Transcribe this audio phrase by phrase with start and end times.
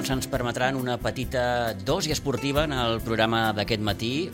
[0.00, 4.30] Doncs ens permetran una petita dosi esportiva en el programa d'aquest matí.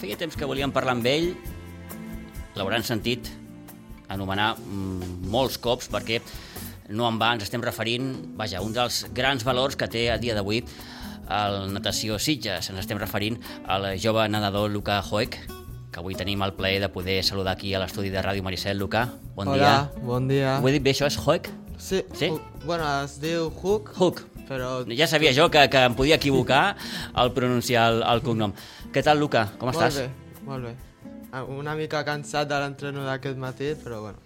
[0.00, 1.28] Feia temps que volíem parlar amb ell,
[2.58, 3.28] l'hauran sentit
[4.10, 6.18] anomenar mm, molts cops perquè
[6.90, 10.34] no en va, ens estem referint, vaja, un dels grans valors que té a dia
[10.34, 10.58] d'avui
[11.38, 12.72] el Natació Sitges.
[12.74, 13.38] Ens estem referint
[13.70, 15.38] al jove nedador Luca Hoek,
[15.94, 18.82] que avui tenim el plaer de poder saludar aquí a l'estudi de Ràdio Maricel.
[18.82, 19.06] Luca,
[19.38, 20.02] bon Hola, dia.
[20.02, 20.58] bon dia.
[20.58, 21.46] Ho he dit bé, això és Hoek?
[21.78, 22.34] Sí, Sí?
[22.66, 24.26] Bueno, es diu Hook, Hook.
[24.50, 24.70] Però...
[24.90, 26.74] Ja sabia jo que, que em podia equivocar
[27.14, 28.52] al pronunciar el, el cognom.
[28.90, 29.46] Què tal, Luca?
[29.60, 30.00] Com estàs?
[30.02, 30.74] Molt bé, molt bé.
[31.30, 34.18] Ah, Una mica cansat de l'entreno d'aquest matí, però bueno.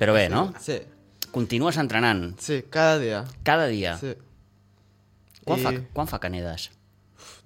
[0.00, 0.48] Però bé, no?
[0.60, 0.80] Sí,
[1.32, 3.22] Continues entrenant sí, cada dia.
[3.46, 3.94] cada dia.
[3.96, 4.10] Sí.
[5.46, 6.66] Quan, I- fa, quan fa que nedes?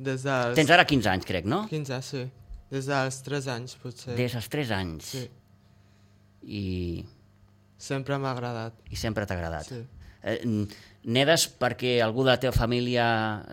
[0.01, 1.61] Des dels Tens ara 15 anys, crec, no?
[1.71, 2.25] 15, sí.
[2.73, 4.17] Des dels 3 anys, potser.
[4.19, 5.13] Des dels 3 anys.
[5.13, 5.23] Sí,
[6.43, 7.05] I,
[7.79, 8.75] sempre m'ha agradat.
[8.91, 9.69] i sempre t'ha agradat.
[9.71, 9.81] Sí.
[10.27, 10.41] Eh,
[11.07, 13.05] nedes perquè algú de la teva família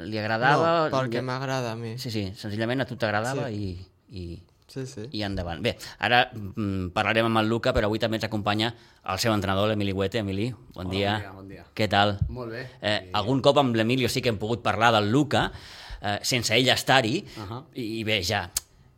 [0.03, 0.89] li agradava?
[0.89, 1.97] No, perquè Ja- m'agrada a mi.
[2.01, 3.77] Sí, sí, senzillament a tu t'agradava Sí.
[4.09, 4.41] i, i,
[4.73, 5.01] Sí, sí.
[5.11, 5.61] i endavant.
[5.61, 8.71] Bé, ara mm, parlarem amb el Luca, però avui també ens acompanya
[9.05, 10.17] el seu entrenador, l'Emili Huete.
[10.23, 11.11] Emili, bon Hola, dia.
[11.13, 11.65] bon dia, bon dia.
[11.75, 12.17] Què tal?
[12.29, 12.63] Molt bé.
[12.81, 15.51] Eh, algun cop amb l'Emilio sí que hem pogut parlar del Luca,
[16.01, 17.41] eh, sense ell estar-hi, uh.
[17.51, 17.63] -huh.
[17.75, 18.49] i bé, ja,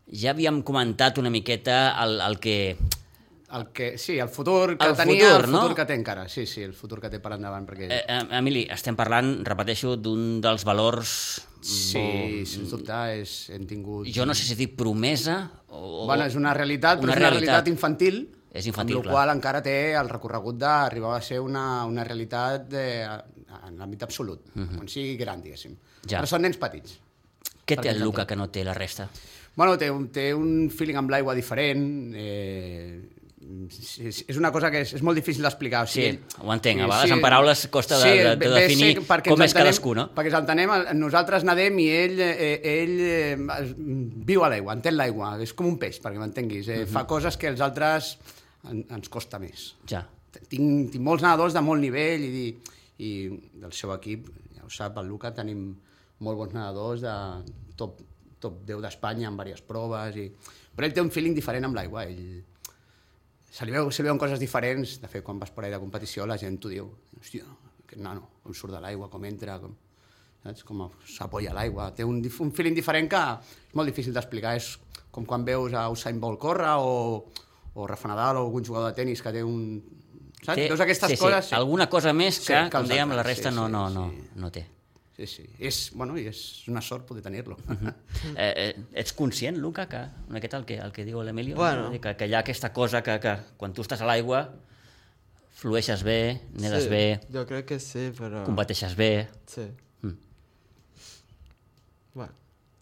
[0.08, 2.78] ja havíem comentat una miqueta el, el que...
[3.54, 5.62] El que, sí, el futur que El tenia, futur, el no?
[5.62, 6.28] futur que té encara.
[6.28, 7.66] Sí, sí, el futur que té per endavant.
[7.68, 7.90] Perquè...
[7.92, 11.12] Eh, eh, Emili, estem parlant, repeteixo, d'un dels valors...
[11.66, 14.08] sí, sens dubte, és, hem tingut...
[14.14, 15.38] Jo no sé si dic promesa
[15.70, 16.06] o...
[16.06, 17.54] Bueno, és una realitat, una però és una realitat.
[17.54, 18.20] realitat infantil,
[18.54, 22.68] És infantil, amb la qual encara té el recorregut d'arribar a ser una, una realitat
[22.70, 22.84] de,
[23.66, 24.76] en l'àmbit absolut, uh -huh.
[24.78, 25.76] quan sigui gran, diguéssim.
[26.08, 26.20] Ja.
[26.22, 27.00] Però són nens petits.
[27.66, 29.10] Què té el Luca que no té la resta?
[29.56, 33.02] Bueno, té, un- té un feeling amb l'aigua diferent, eh,
[33.46, 35.84] és, és una cosa que és, és molt difícil d'explicar.
[35.86, 36.82] O sigui, Sí, ho entenc.
[36.82, 40.08] A vegades en paraules costa de- de- de ve definir perquè com és cadascú, no?
[40.16, 43.38] Perquè ens entenem, el- nosaltres nadem i ell, eh, ell eh,
[44.26, 46.68] viu a l'aigua, entén l'aigua, és com un peix, perquè m'entenguis.
[46.68, 46.80] Eh?
[46.86, 46.92] Mhm.
[46.94, 48.18] Fa coses que els altres
[48.70, 49.76] en, ens costa més.
[49.88, 50.08] Ja.
[50.50, 52.58] Tinc, tinc molts nedadors de molt nivell i,
[53.00, 53.12] i
[53.62, 55.76] del seu equip, ja ho sap, el Luca, tenim
[56.20, 57.14] molt bons nedadors de
[57.78, 58.02] top,
[58.40, 60.32] top 10 d'Espanya en diverses proves, i...
[60.76, 62.44] però ell té un feeling diferent amb l'aigua, ell
[63.56, 65.80] se li, veu, se li veuen coses diferents, de fet, quan vas per ahí de
[65.80, 67.48] competició la gent t'ho diu, hòstia,
[67.86, 69.78] aquest nano, com surt de l'aigua, com entra, com,
[70.44, 70.66] saps?
[70.68, 74.74] com s'apoya a l'aigua, té un, un feeling diferent que és molt difícil d'explicar, és
[75.16, 77.24] com quan veus a Usain Bolt córrer o,
[77.76, 79.80] o Rafa Nadal o algun jugador de tennis que té un...
[80.42, 80.60] Saps?
[80.60, 81.48] Té, Veus aquestes sí, coses?
[81.48, 81.56] Sí.
[81.56, 84.10] Alguna cosa més Sí, que, que com dèiem, la resta sí, no, sí, no, no,
[84.12, 84.42] sí.
[84.44, 84.68] no té.
[85.16, 85.46] Sí, sí.
[85.64, 87.56] És, bueno, i és una sort poder tenir-lo.
[88.36, 91.56] Eh, eh, ets conscient, Luca, que una miqueta el que, el que diu l'Emilio?
[91.56, 91.90] Bueno.
[91.90, 92.02] No?
[92.02, 94.42] Que, que hi ha aquesta cosa que, que quan tu estàs a l'aigua
[95.56, 98.44] flueixes bé, nedes sí, bé, Jo crec que sí, però...
[98.44, 99.10] competeixes bé...
[99.48, 99.64] Sí.
[100.04, 100.18] Mm.
[102.20, 102.34] Bueno.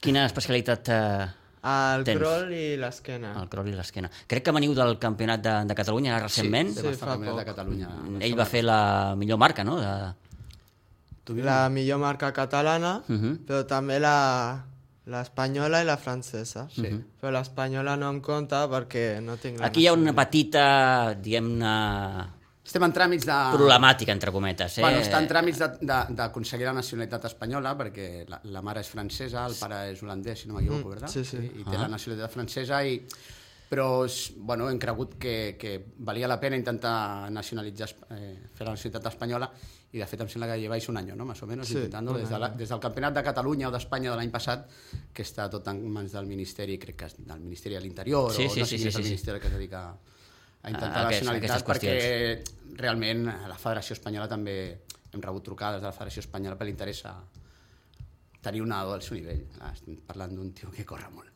[0.02, 1.28] Quina especialitat eh,
[1.64, 2.20] El Tens.
[2.20, 3.36] crawl i l'esquena.
[3.40, 4.10] el crawl i l'esquena?
[4.28, 6.74] Crec que veniu del campionat de, de Catalunya recentment.
[6.74, 7.46] Sí, Sí, sí, fa fa de poc.
[7.54, 7.94] Catalunya.
[8.26, 8.80] Ell va fer la
[9.16, 9.78] millor marca, no?
[9.80, 9.94] De...
[11.28, 13.46] La millor marca catalana, Mhm.
[13.48, 14.66] però també la
[15.06, 16.68] l'espanyola i la francesa.
[16.72, 16.88] Sí.
[17.20, 22.42] Però l'espanyola no em compta perquè no tinc la Aquí hi ha una petita, diguem-ne,
[22.66, 23.36] Estem en tràmits de...
[23.52, 24.78] problemàtica, entre cometes.
[24.78, 24.82] Eh?
[24.82, 28.88] Bueno, està en tràmits de- de- d'aconseguir la nacionalitat espanyola, perquè la, la mare és
[28.88, 31.10] francesa, el pare és holandès, si no m'equivoco, Mm, ¿verdad?
[31.10, 31.36] sí, sí.
[31.38, 33.06] I, i té la nacionalitat francesa, i,
[33.70, 34.08] però
[34.38, 39.52] bueno, hem cregut que, que valia la pena intentar nacionalitzar, eh, fer la nacionalitat espanyola,
[39.94, 41.26] i de fet em sembla que lleváis un any, no?
[41.26, 44.10] Más o menos, Sí, intentando, des, de la, des del Campionat de Catalunya o d'Espanya
[44.12, 44.66] de l'any passat,
[45.14, 48.48] que està tot en mans del Ministeri, crec que és del Ministeri de l'Interior, Sí,
[48.48, 49.10] o sí, no sí, sé és sí, el sí.
[49.12, 49.84] ministeri que es dedica
[50.64, 51.84] a intentar A la aquests- nacionalitat, qüestions.
[51.84, 54.56] perquè realment a la Federació Espanyola també
[55.14, 57.14] hem rebut trucades de la Federació Espanyola perquè li interessa
[58.42, 59.46] tenir un nadador al seu nivell.
[59.62, 61.30] Ah, estem parlant d'un tio que corre molt.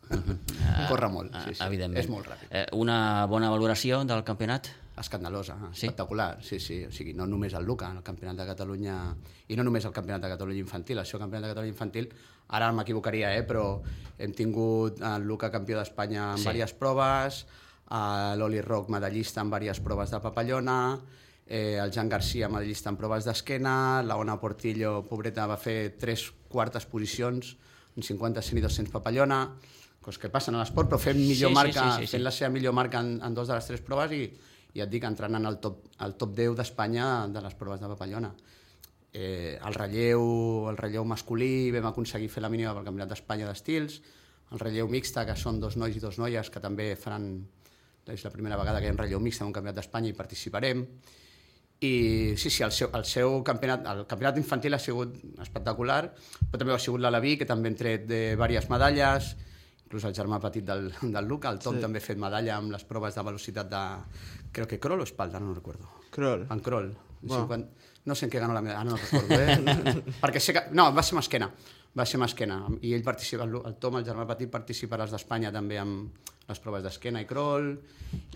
[0.90, 1.62] corre molt, sí, sí.
[1.62, 2.04] Ah, Evidentment.
[2.04, 2.48] És molt ràpid.
[2.52, 4.68] Eh, una bona valoració del campionat?
[4.98, 5.86] Escandalosa, Sí?
[5.86, 6.86] espectacular, sí, sí.
[6.86, 9.16] O sigui, no només el Luca, el Campionat de Catalunya,
[9.48, 12.10] i no només el Campionat de Catalunya infantil, el seu Campionat de Catalunya infantil,
[12.50, 13.82] ara m'equivocaria, eh, però
[14.18, 16.44] hem tingut el Luca campió d'Espanya en Sí.
[16.46, 16.50] sí.
[16.54, 17.46] diverses proves,
[17.90, 21.00] a l'Oli Rock medallista en diverses proves de papallona,
[21.46, 26.34] eh, el Jan Garcia medallista en proves d'esquena, la Ona Portillo, pobreta, va fer tres
[26.50, 27.56] quartes posicions
[27.96, 29.54] en 50, 100 i 200 papallona,
[30.02, 32.12] coses que passen a l'esport, però fent millor Sí, sí, marca, sí, sí, sí.
[32.18, 34.34] fent la seva millor marca en, en dos de les tres proves i,
[34.78, 37.90] i et dic, entrant en el top, el top 10 d'Espanya de les proves de
[37.90, 38.32] papallona.
[39.12, 40.24] Eh, el, relleu,
[40.70, 44.02] el relleu masculí vam aconseguir fer la mínima pel Campionat d'Espanya d'estils,
[44.54, 47.32] el relleu mixta, que són dos nois i dos noies que també faran
[48.08, 50.16] és la primera vegada que hi ha un relleu mixta en un campionat d'Espanya i
[50.16, 50.86] participarem
[51.80, 55.14] i sí, sí, el seu, el seu campionat, el campionat infantil ha sigut
[55.44, 56.00] espectacular,
[56.40, 59.36] però també ha sigut l'Alaví, que també han tret de diverses medalles,
[59.84, 61.84] inclús el germà petit del, del Luca, el Tom sí.
[61.86, 63.84] també ha fet medalla amb les proves de velocitat de,
[64.58, 65.86] creo que crawl o espalda, no recuerdo.
[66.10, 66.48] Kroll.
[66.50, 66.92] En crawl.
[67.22, 67.46] Bueno.
[67.46, 67.86] 50...
[68.08, 70.04] No sé en què ganó la medalla, ara no recordo, eh?
[70.24, 70.62] Perquè sé que...
[70.72, 71.50] No, va ser amb esquena,
[71.98, 72.62] va ser amb esquena.
[72.88, 76.62] I ell participa, el, Tom, el germà petit, participa a les d'Espanya també amb les
[76.64, 77.68] proves d'esquena i crawl,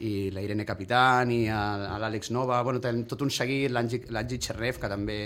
[0.03, 4.89] i la Irene Capitán, i l'Àlex Nova, bueno, tenim tot un seguit, l'Angi Cherrev, que
[4.91, 5.17] també...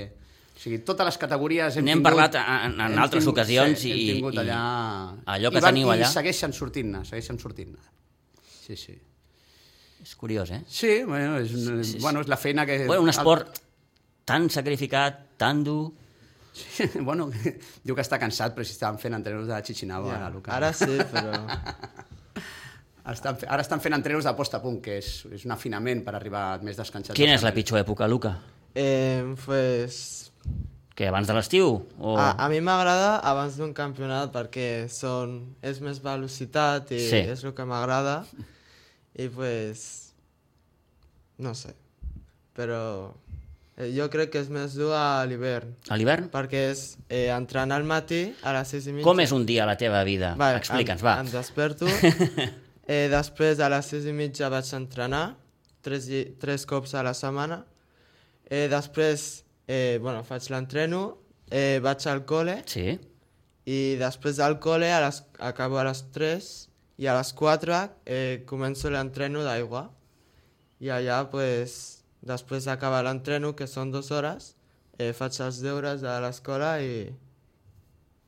[0.55, 2.11] O sigui, totes les categories hem N'hem tingut...
[2.13, 4.59] parlat en- en altres ocasions sí, i- hem tingut i allà...
[5.33, 7.81] allò que I van- teniu allà- I segueixen sortint-ne, segueixen sortint-ne.
[8.61, 8.93] Sí, sí.
[10.05, 10.61] És curiós, eh?
[10.69, 11.99] Sí, bueno, és, un, sí, sí.
[12.03, 12.83] bueno, és la feina que...
[12.85, 13.57] Bueno, un esport
[14.25, 15.91] tan sacrificat, tan dur...
[16.53, 17.31] Sí, bueno,
[17.83, 20.53] diu que està cansat, però si estaven fent entrenos de Chichinabo, Ja, ara, Luca.
[20.59, 21.33] Ara sí, però...
[23.05, 26.15] Estan, ara estan fent entrenos de post a punt, que és, és un afinament per
[26.17, 27.13] arribar més descansats.
[27.17, 28.31] Quina és la pitjor època, Luca?
[28.73, 30.31] Eh, pues,
[30.95, 31.73] Que abans de l'estiu?
[31.99, 32.15] O...
[32.17, 37.19] a, a mi m'agrada abans d'un campionat perquè són, és més velocitat i Sí.
[37.35, 38.21] és el que m'agrada.
[39.15, 39.85] I pues...
[41.37, 41.73] No sé.
[42.55, 43.11] Però
[43.75, 45.73] eh, jo crec que és més dur a l'hivern.
[45.91, 46.29] A l'hivern?
[46.31, 49.07] Perquè és eh, entrenar al matí a les 6 i mitja.
[49.07, 50.33] Com és un dia a la teva vida?
[50.39, 51.17] Vale, Explica'ns, va.
[51.23, 51.89] Em desperto.
[52.87, 55.25] eh, després, a les 6 i mitja vaig entrenar,
[55.83, 56.07] tres,
[56.39, 57.59] tres cops a la setmana.
[58.47, 61.03] Eh, després, eh, bueno, faig l'entreno,
[61.51, 62.95] eh, vaig al col·le Sí?
[63.65, 66.49] i després del col·le a les, acabo a les 3
[66.97, 69.89] i a les 4 eh, començo l'entreno d'aigua.
[70.83, 74.53] I allà, pues, després d'acabar l'entreno, que són dues hores,
[74.99, 77.07] eh, faig els deures de l'escola i,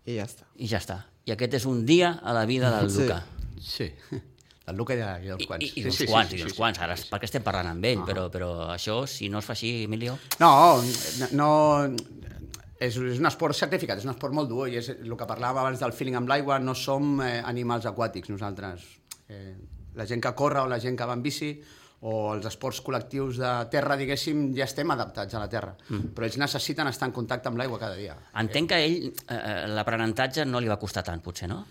[0.08, 0.48] i ja està.
[0.56, 1.02] I ja està.
[1.28, 3.04] I aquest és un dia a la vida del Sí.
[3.04, 3.22] Luca.
[3.60, 3.90] Sí,
[4.68, 5.64] del Luca i, i I, quants.
[5.66, 6.78] i, i Sí, d'uns sí, sí, quants, sí, i sí, d'uns sí, quants.
[6.80, 7.08] sí, Ara, sí.
[7.12, 10.18] perquè estem parlant amb ell, però, però això, si no es fa així, Emilio...
[10.40, 10.52] No,
[11.36, 11.50] no,
[12.80, 15.64] és, és un esport sacrificat, és un esport molt dur i és el que parlàvem
[15.64, 18.86] abans del feeling amb l'aigua, no som eh, animals aquàtics nosaltres.
[19.30, 19.56] Eh,
[19.98, 21.56] la gent que corre o la gent que va en bici
[22.06, 26.14] o els esports col·lectius de terra, diguéssim, ja estem adaptats a la terra, mm.
[26.14, 28.14] però ells necessiten estar en contacte amb l'aigua cada dia.
[28.38, 31.64] Entenc que ell eh, l'aprenentatge no li va costar tant, potser, no?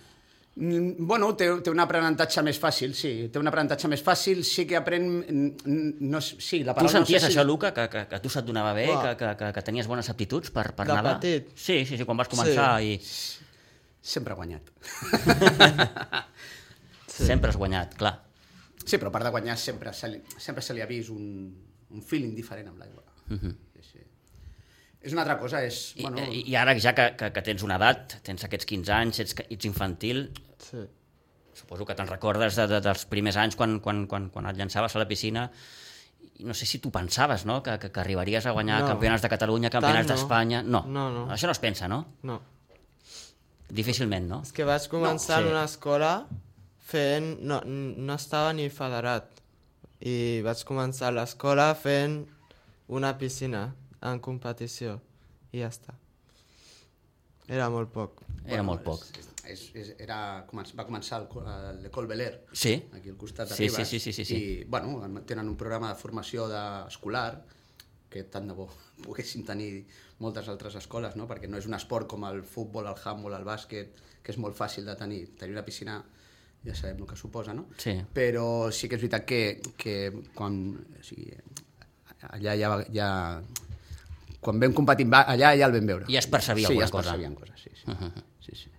[0.57, 3.11] Mm, Bueno, té, té un aprenentatge més fàcil, sí.
[3.33, 5.05] Té un aprenentatge més fàcil, sí que aprèn...
[5.21, 8.07] mm, No, és- sí, la Tu paraula senties no sé si- això, Luca, que, que,
[8.09, 9.03] que tu se't donava bé, Uah.
[9.03, 11.19] que, que, que, que tenies bones aptituds per, per De nedar?
[11.21, 11.51] petit?
[11.55, 12.97] Sí, sí, sí, quan vas començar i
[14.07, 14.63] Sempre ha guanyat.
[17.07, 18.15] sempre has guanyat, clar.
[18.87, 21.25] Sí, però a part de guanyar sempre se li, sempre se li ha vist un,
[21.91, 23.03] un feeling diferent amb l'aigua.
[23.29, 24.03] sí, sí.
[25.03, 25.81] És una altra cosa, és...
[25.99, 28.95] I, bueno, i, I ara, ja que, que, que tens una edat, tens aquests 15
[28.95, 30.29] anys, ets, ets infantil,
[30.63, 30.85] Sí.
[31.57, 34.97] suposo que te'n recordes de, de, dels primers anys quan, quan, quan, quan et llançaves
[34.97, 35.47] a la piscina
[36.37, 37.63] i no sé si tu pensaves no?
[37.63, 38.89] que, que, que arribaries a guanyar No.
[38.93, 40.15] campionats de Catalunya, campionats no.
[40.15, 40.63] d'Espanya...
[40.63, 40.83] No.
[40.85, 41.23] No, no.
[41.33, 42.03] Això no es pensa, no?
[42.29, 42.41] No.
[43.73, 44.43] Difícilment, no?
[44.45, 45.47] És que vaig començar sí.
[45.47, 46.11] en una escola
[46.87, 47.31] fent...
[47.41, 49.41] No, no estava ni federat.
[50.05, 52.21] I vaig començar l'escola fent
[52.93, 53.71] una piscina
[54.05, 54.99] en competició.
[55.57, 55.97] I ja està.
[57.49, 58.21] Era molt poc.
[58.45, 59.03] Era molt poc.
[59.09, 62.75] És, és, és, era, començ, va començar l'Ecole Bel Air, Sí.
[62.93, 64.37] aquí al costat de Sí, Ribes, sí, sí, sí, sí, sí.
[64.37, 67.45] i bueno, tenen un programa de formació de, escolar
[68.11, 68.69] que tant de bo
[69.05, 69.87] poguéssim tenir
[70.19, 71.27] moltes altres escoles, no?
[71.29, 74.57] perquè no és un esport com el futbol, el handball, el bàsquet, que és molt
[74.57, 75.37] fàcil de tenir.
[75.37, 75.99] Tenir una piscina
[76.65, 77.69] ja sabem el que suposa, no?
[77.79, 77.93] Sí.
[78.15, 79.97] Però sí que és veritat que, que
[80.35, 80.57] quan...
[80.99, 81.29] O sigui,
[82.33, 83.11] allà ja, ja
[84.41, 86.09] quan vam competir allà ja el vam veure.
[86.11, 87.11] Ja es percebia sí, alguna ja es cosa.
[87.11, 87.71] percebien coses, sí.
[87.77, 88.11] sí.
[88.47, 88.71] sí, sí.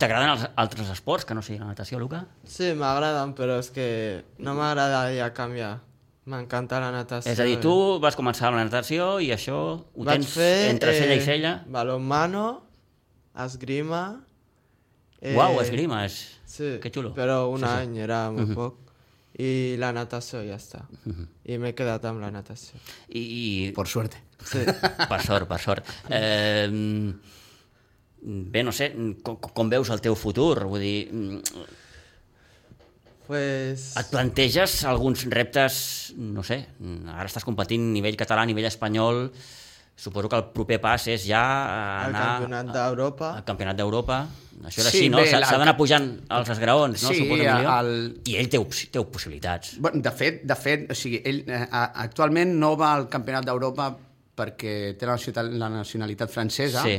[0.00, 2.22] T'agraden els altres esports que no sigui la natació, Luca?
[2.48, 3.86] Sí, m'agraden, però és que
[4.40, 5.74] no m'agradaria canviar.
[6.30, 7.32] M'encanta la natació.
[7.32, 10.68] És a dir, tu vas començar amb la natació i això ho Vaig tens fer,
[10.70, 11.52] entre cella i eh, cella?
[11.68, 12.44] Balonmano,
[13.44, 14.02] esgrima...
[15.20, 15.34] Eh...
[15.36, 16.20] Uau, esgrima, és...
[16.50, 17.12] Sí, Que xulo.
[17.14, 17.72] però un Sí, sí.
[17.82, 18.78] any era molt poc.
[19.40, 20.80] I la natació ja està.
[21.46, 22.80] I m'he quedat amb la natació.
[23.08, 23.44] I, i
[23.76, 24.18] Por suerte.
[24.44, 24.64] Sí.
[25.08, 25.92] per sort, per sort.
[26.08, 26.66] Eh,
[28.22, 28.90] bé, no sé,
[29.24, 30.64] com, com veus el teu futur?
[30.68, 31.40] Vull dir, mm,
[33.26, 33.90] pues...
[34.00, 36.62] et planteges alguns reptes, no sé,
[37.14, 39.28] ara estàs competint a nivell català, a nivell espanyol,
[40.00, 41.40] suposo que el proper pas és ja
[42.06, 43.32] anar campionat d'Europa.
[43.38, 44.20] al campionat d'Europa.
[44.60, 45.22] Això era Sí, així, no?
[45.24, 47.08] S'ha d'anar pujant als esgraons, no?
[47.14, 47.44] Sí, suposo,
[47.80, 48.58] el- I ell té,
[48.92, 49.78] té possibilitats.
[49.80, 53.86] Bueno, de fet, de fet o sigui, ell eh, actualment no va al Campionat d'Europa
[54.36, 56.98] perquè té la nacionalitat, la nacionalitat francesa Sí.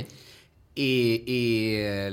[0.76, 0.92] I,
[1.28, 1.40] i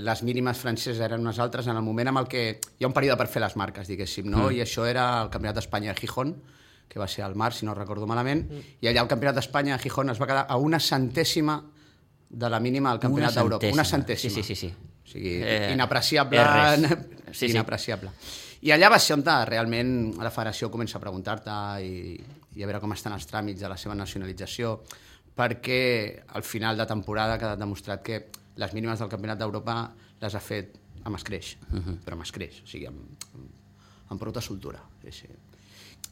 [0.02, 2.42] les mínimes franceses eren unes altres en el moment en el que
[2.78, 4.48] hi ha un període per fer les marques, diguéssim, no?
[4.48, 4.56] Mm.
[4.58, 6.34] I això era el Campionat d'Espanya a Gijón,
[6.88, 8.46] que va ser al març, si no recordo malament,
[8.80, 11.60] i allà el Campionat d'Espanya a Gijón es va quedar a una centèsima
[12.28, 13.70] de la mínima del Campionat d'Europa.
[13.72, 14.34] Una centèsima.
[14.34, 14.68] Sí, sí, sí.
[14.68, 14.74] sí.
[15.04, 16.38] O sigui, Eh, inapreciable.
[17.28, 17.50] Sí, sí.
[17.52, 18.10] inapreciable.
[18.64, 21.52] I allà va ser on realment la federació comença a preguntar-te
[21.84, 22.16] i,
[22.56, 24.82] i a veure com estan els tràmits de la seva nacionalització,
[25.36, 28.18] perquè al final de temporada ha quedat demostrat que
[28.58, 29.80] les mínimes del Campionat d'Europa
[30.20, 31.84] les ha fet amb escreix, uh Mhm.
[31.88, 31.98] -huh.
[32.04, 32.98] però amb escreix, o sigui, amb,
[33.34, 33.50] amb,
[34.10, 34.80] amb prou soltura.
[35.04, 35.28] Sí, sí.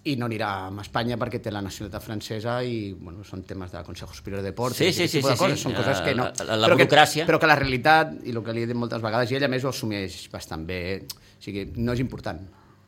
[0.05, 3.83] I no anirà amb Espanya perquè té la nacionalitat francesa i bueno, són temes del
[3.85, 4.79] Consejo Superior de Deportes.
[4.79, 5.63] Sí, i sí, sí, de sí, coses, sí.
[5.65, 6.25] Són coses que no...
[6.25, 7.25] La- la- la però burocràcia.
[7.27, 9.49] Que, però que la realitat, i el que li he dit moltes vegades, i ella
[9.49, 12.39] més ho assumeix bastant bé, o sigui, no és important.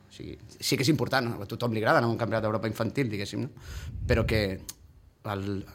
[0.09, 2.67] O sigui, sí que és important, a tothom li agrada anar a un campionat d'Europa
[2.67, 3.49] infantil, diguéssim, no?
[4.07, 4.61] però que
[5.25, 5.65] el,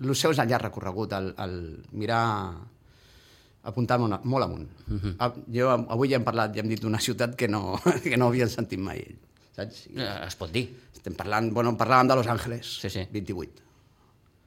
[0.00, 2.54] el seu és el llarg recorregut, el, el mirar
[3.62, 4.68] apuntar molt, molt amunt.
[4.88, 5.16] Uh Mhm.
[5.18, 5.32] -huh.
[5.52, 8.48] Jo avui ja hem parlat, ja hem dit d'una ciutat que no, que no havien
[8.48, 9.04] sentit mai.
[9.56, 9.86] Saps?
[9.88, 10.68] I Eh, Es pot dir.
[10.94, 13.06] estem parlant, bueno, parlàvem de Los Angeles, Sí, sí.
[13.10, 13.62] 28,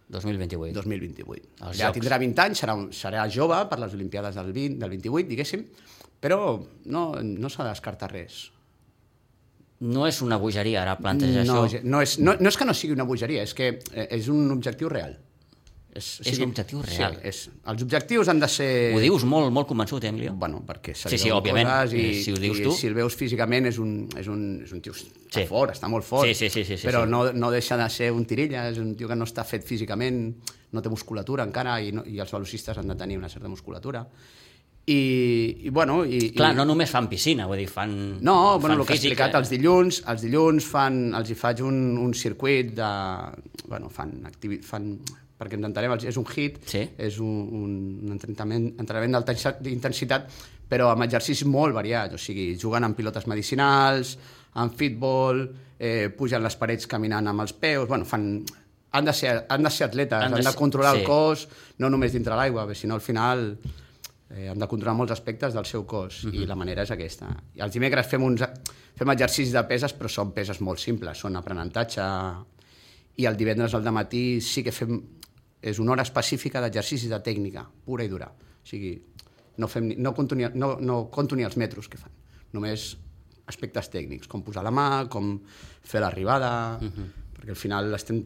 [0.10, 0.74] 2028.
[0.74, 1.48] 2028.
[1.68, 2.00] Els ja Jocs.
[2.00, 5.66] tindrà 20 anys, serà, un, serà jove per les Olimpiades del, 20, del 28, diguéssim,
[6.22, 8.52] però no, no s'ha de descartar res.
[9.80, 11.82] No és una bogeria ara plantejar no, això.
[11.84, 14.50] no, és, no, no és que no sigui una bogeria, és que eh, és un
[14.52, 15.18] objectiu real.
[15.94, 17.14] És, És un objectiu real.
[17.22, 18.70] Sí, és, els objectius han de ser...
[18.96, 20.34] Ho dius molt, molt convençut, eh, Emilio?
[20.42, 22.72] Bueno, perquè se Sí, sí, òbviament, coses i, eh, si ho dius i tu.
[22.74, 25.46] si el veus físicament és un, és un, és un tio està Sí.
[25.50, 27.12] fort, està molt fort, Sí, sí, sí, sí, sí, però sí.
[27.14, 30.34] No, no deixa de ser un tirilla, és un tio que no està fet físicament,
[30.74, 34.08] no té musculatura encara i, no, i els velocistes han de tenir una certa musculatura.
[34.86, 36.04] I, i bueno...
[36.04, 38.94] I, Clar, i, no només fan piscina, vull dir, fan no, bueno, fan el que
[38.94, 42.90] he explicat, els dilluns, els dilluns fan, els hi faig un, un circuit de...
[43.70, 44.98] Bueno, fan, activi, fan
[45.44, 46.90] perquè els- és un hit, Sí.
[46.98, 47.28] és un,
[48.08, 50.30] un entrenament, entrenament d'alta d'intensitat,
[50.70, 54.18] però amb exercicis molt variats, o sigui, jugant amb pilotes medicinals,
[54.56, 55.44] amb futbol,
[55.80, 58.44] eh, pugen les parets caminant amb els peus, bueno, fan,
[58.94, 61.02] han de ser, han de ser atletes, Han han de de, ser- controlar sí.
[61.02, 61.48] el cos,
[61.80, 63.58] no només dintre l'aigua, perquè si no al final
[64.30, 67.28] eh, han de controlar molts aspectes del seu cos i la manera és aquesta.
[67.56, 68.42] I els dimecres fem, uns,
[68.96, 72.02] fem exercicis de peses, però són peses molt simples, són aprenentatge
[73.18, 74.96] i el divendres al matí sí que fem
[75.64, 78.28] és una hora específica d'exercicis de tècnica, pura i dura.
[78.28, 78.98] O sigui,
[79.58, 82.12] no, fem ni, no, conto ni, no, no conto ni els metros que fan,
[82.54, 82.94] només
[83.48, 85.38] aspectes tècnics, com posar la mà, com
[85.84, 87.08] fer l'arribada, uh -huh.
[87.36, 88.24] perquè al final estem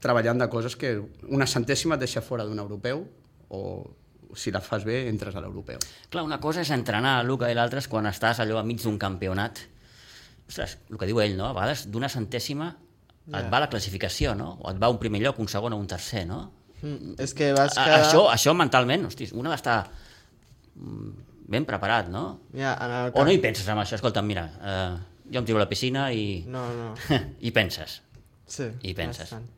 [0.00, 3.06] treballant de coses que una centèsima et deixa fora d'un europeu
[3.48, 3.90] o
[4.34, 5.78] si la fas bé entres a l'europeu.
[6.10, 9.58] Clar, una cosa és entrenar, Luca, i l'altra és quan estàs allò enmig d'un campionat.
[10.48, 11.46] Ostres, el que diu ell, no?
[11.46, 12.76] A vegades d'una centèsima
[13.28, 14.58] et va la classificació, no?
[14.60, 16.52] O et va un primer lloc, un segon o un tercer, no?
[16.82, 18.00] Mm, és que vas A, quedar...
[18.06, 19.78] això, això mentalment, hosti, un ha d'estar
[20.76, 21.10] mm,
[21.48, 22.40] ben preparat, no?
[22.52, 23.96] Mira, en el O no hi penses en això?
[23.98, 26.44] Escolta, mira, eh, jo em tiro a la piscina i...
[26.46, 26.92] No, no.
[27.48, 28.00] I penses.
[28.48, 28.68] Sí.
[28.82, 29.26] I penses.
[29.30, 29.48] bastant.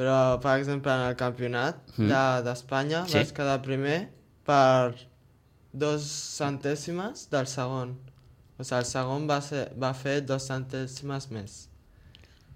[0.00, 3.18] Però, per exemple, en el campionat de- d'Espanya Sí.
[3.18, 3.98] vas quedar primer
[4.46, 4.94] per
[5.72, 6.06] dos
[6.38, 7.96] centèsimes del segon.
[8.58, 11.66] O sigui, el segon va, ser, va fer dos centèsimes més.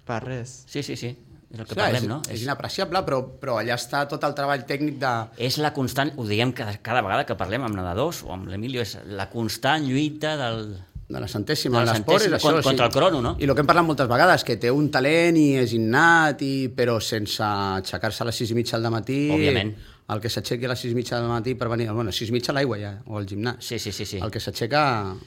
[0.07, 0.63] Per res.
[0.69, 1.13] Sí, sí, sí.
[1.55, 2.21] És el que Clar, parlem, és, no?
[2.35, 5.13] és inapreciable, però, però allà està tot el treball tècnic de...
[5.39, 8.83] és la constant, ho diem cada, cada vegada que parlem amb nedadors o amb l'Emilio,
[8.83, 10.75] és la constant lluita del...
[11.07, 12.51] de la centèsima, De l'esport és això.
[12.57, 13.37] con- contra el crono, no?
[13.39, 16.55] I el que hem parlat moltes vegades, que té un talent i és innat, i,
[16.75, 19.19] però sense aixecar-se a les sis i mitja del matí...
[19.31, 19.75] Òbviament.
[20.13, 21.87] El que s'aixequi a les sis i mitja del matí per venir...
[21.97, 23.57] Bueno, sis i mitja a l'aigua ja, o al gimnàs.
[23.65, 24.05] Sí, sí, sí.
[24.05, 24.19] sí.
[24.21, 24.83] El que s'aixeca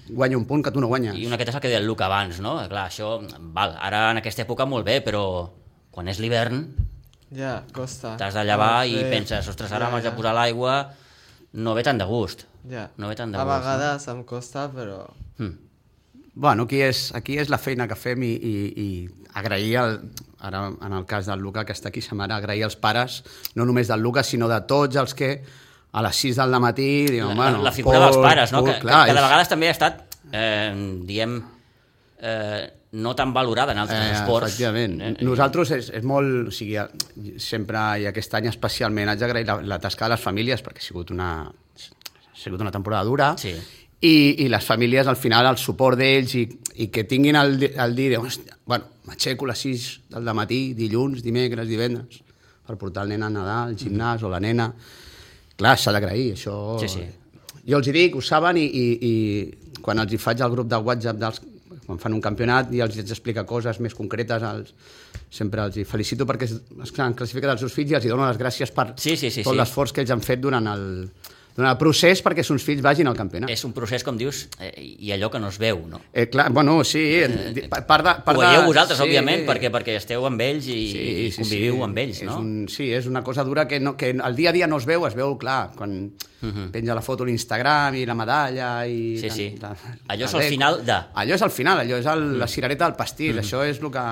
[0.10, 1.16] guanya un punt que tu no guanyes.
[1.18, 2.58] I una aquesta és el que deia el Luca abans, no?
[2.70, 3.16] Clar, això,
[3.56, 5.24] val, ara en aquesta època molt bé, però
[5.98, 6.62] quan és l'hivern
[7.34, 8.14] Ja, costa.
[8.22, 10.76] t'has de llevar Has i fer- penses, ostres, ara Ja, m'haig de posar l'aigua,
[11.58, 12.46] no ve tan de gust.
[12.70, 12.90] Ja.
[12.98, 13.60] No ve tant de A gust, no?
[13.64, 15.08] vegades em costa, però...
[15.42, 15.56] Mm.
[16.38, 18.88] Bueno, aquí és, aquí és la feina que fem i, i, i
[19.34, 19.96] agrair, el,
[20.46, 23.24] ara en el cas del Luca, que està aquí sa mare, agrair als pares,
[23.58, 25.32] no només del Luca, sinó de tots els que
[25.98, 27.64] a les 6 del matí diuen, La, bueno...
[27.66, 28.62] la figura Pol, dels pares, no?
[28.62, 30.74] Pol, que, clar, que cada és- vegada també ha estat, eh,
[31.10, 31.40] diem,
[32.22, 34.48] eh, no tan valorada en altres Eh, esports.
[34.50, 35.00] efectivament.
[35.02, 36.48] Eh, Nosaltres és, és molt...
[36.50, 36.78] O sigui,
[37.38, 40.88] sempre, i aquest any especialment, haig d'agrair la, la tasca de les famílies, perquè ha
[40.88, 43.54] sigut una, ha sigut una temporada dura, Sí.
[44.02, 44.14] i,
[44.46, 46.46] i les famílies, al final, el suport d'ells i,
[46.86, 51.24] i que tinguin el, el dir, hòstia, bueno, m'aixeco a les 6 del matí, dilluns,
[51.26, 52.22] dimecres, divendres,
[52.68, 54.72] per portar el nen a nedar al gimnàs o la nena.
[55.58, 56.58] Clar, s'ha d'agrair, això...
[56.82, 57.06] Sí, sí.
[57.68, 60.68] Jo els hi dic, ho saben, i, i, i quan els hi faig el grup
[60.72, 61.42] de WhatsApp dels,
[61.88, 64.74] quan fan un campionat i els d'explicar coses més concretes, els,
[65.32, 68.12] sempre els hi felicito perquè es, es han classificat els seus fills i els hi
[68.12, 69.62] dono les gràcies per Sí, sí, sí, tot sí.
[69.62, 70.86] l'esforç que ells han fet durant el,
[71.58, 73.50] donar procés perquè els seus fills vagin al campionat.
[73.50, 76.00] És un procés, com dius, eh, i allò que no es veu, no?
[76.14, 78.14] Eh, clar, bueno, sí, eh, part de...
[78.28, 80.78] Part Ho veieu vosaltres, sí, òbviament, perquè, perquè esteu amb ells i,
[81.26, 82.38] i conviviu amb ells, és no?
[82.44, 84.86] Un, sí, és una cosa dura que, no, que el dia a dia no es
[84.86, 86.70] veu, es veu, clar, quan uh -huh.
[86.72, 89.18] penja la foto a l'Instagram i la medalla i...
[89.18, 89.22] Mhm.
[89.22, 89.56] Sí, sí.
[89.60, 89.76] La,
[90.08, 90.98] Allò és el final de...
[91.14, 92.40] Allò és el final, allò és el, Mm.
[92.40, 94.06] la cirereta del pastís, això és el que...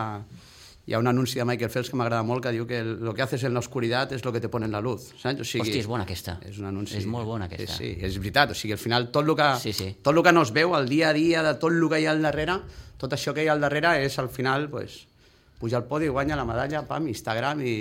[0.88, 3.24] Hi ha un anunci de Michael Phelps que m'agrada molt que diu que lo que
[3.24, 5.08] haces en la oscuridad es lo que te pone en la luz.
[5.18, 5.42] Saps?
[5.42, 6.38] O sigui, Hosti, és bona aquesta.
[6.46, 6.96] és un anunci.
[7.00, 7.74] És molt bona aquesta.
[7.74, 8.51] Sí, sí, és veritat.
[8.51, 9.96] O sigui, al final tot el que, Sí, sí.
[10.04, 12.06] tot el que no es veu, el dia a dia, de tot el que hi
[12.06, 12.60] ha al darrere,
[13.01, 15.08] tot això que hi ha al darrere és al final, pues,
[15.60, 17.77] puja al podi, guanya la medalla, pam, Instagram i...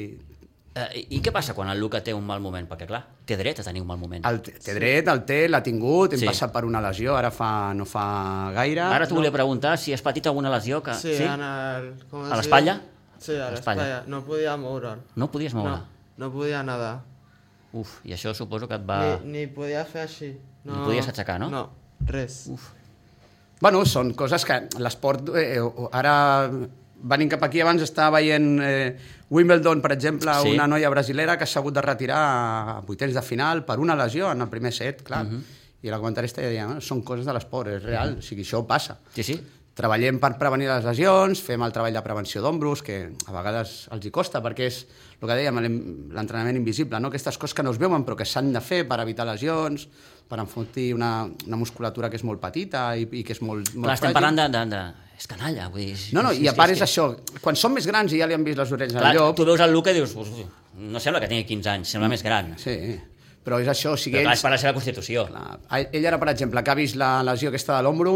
[0.74, 2.66] Eh, I què passa quan el Luca té un mal moment?
[2.66, 4.24] Perquè, clar, té dret a tenir un mal moment.
[4.26, 6.26] El té té dret, el té, l'ha tingut, hem Sí.
[6.26, 8.80] passat per una lesió, ara fa, no fa gaire.
[8.80, 10.94] Ara t'ho volia preguntar si has patit alguna lesió que...
[10.94, 11.92] Sí, en el...
[12.10, 12.40] ¿cómo ¿A se la diu?
[12.40, 12.80] espalda?
[13.18, 13.82] Sí, a A la l'espatlla.
[13.82, 14.04] espalda.
[14.10, 15.00] No podia moure'l.
[15.16, 15.70] No podies moure?
[15.70, 15.86] No,
[16.18, 17.00] no podia nedar.
[17.72, 19.18] Uf, i això suposo que et va...
[19.24, 20.36] Ni, ni podia fer així.
[20.64, 21.48] No, Ni podies aixecar, no?
[21.50, 21.70] No,
[22.06, 22.44] res.
[22.52, 22.70] Uf.
[23.60, 25.30] Bueno, són coses que l'esport...
[25.36, 25.58] Eh,
[25.92, 26.14] ara,
[27.04, 28.96] venint cap aquí, abans estava veient eh,
[29.30, 30.52] Wimbledon, per exemple, Sí.
[30.54, 34.30] una noia brasilera que s'ha hagut de retirar a vuitens de final per una lesió
[34.32, 35.24] en el primer set, clar.
[35.26, 35.36] Uh Mhm.
[35.38, 35.60] -huh.
[35.84, 38.66] I la comentarista ja deia, "Ah, són coses de l'esport, és real, o sigui, això
[38.66, 38.96] passa.
[39.14, 39.34] Sí, sí.
[39.74, 44.04] Treballem per prevenir les lesions, fem el treball de prevenció d'ombros, que a vegades els
[44.06, 44.84] hi costa, perquè és
[45.18, 45.56] el que dèiem,
[46.14, 47.10] l'entrenament invisible, no?
[47.10, 49.88] aquestes coses que no es veuen però que s'han de fer per evitar lesions,
[50.30, 53.88] per enfortir una, una musculatura que és molt petita i, i que és molt, molt
[53.90, 54.84] Clar, estem parlant de, de, de...
[55.18, 55.98] És canalla, vull dir...
[56.14, 57.08] No, no, i a part és això,
[57.42, 59.34] quan són més grans i ja li han vist les orelles Clar, al llop...
[59.38, 60.30] tu veus el Luca i dius, "Uf,
[60.78, 62.54] no sembla que tingui 15 anys, sembla més gran.
[62.62, 62.74] Sí,
[63.44, 64.40] però és això, o sigui, Però clar, ells...
[64.40, 65.26] és per la seva constitució.
[65.28, 68.14] Clar, ell ara, per exemple, que ha vist la lesió aquesta de l'ombro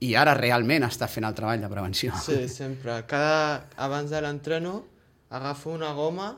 [0.00, 2.12] i ara realment està fent el treball de prevenció.
[2.24, 3.02] Sí, sempre.
[3.10, 3.66] Cada...
[3.76, 4.78] Abans de l'entreno
[5.30, 6.30] agafo una goma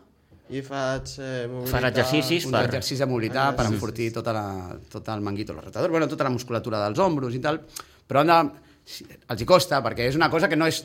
[0.53, 1.87] i faig eh, mobilitat.
[1.92, 3.77] exercicis un per- exercici de mobilitat per Exercicis.
[3.79, 4.42] enfortir tota la,
[4.90, 7.62] tot el manguito rotador, bueno, tota la musculatura dels ombros i tal,
[8.09, 8.37] però de,
[8.85, 10.83] sí, els hi costa, perquè és una cosa que no és...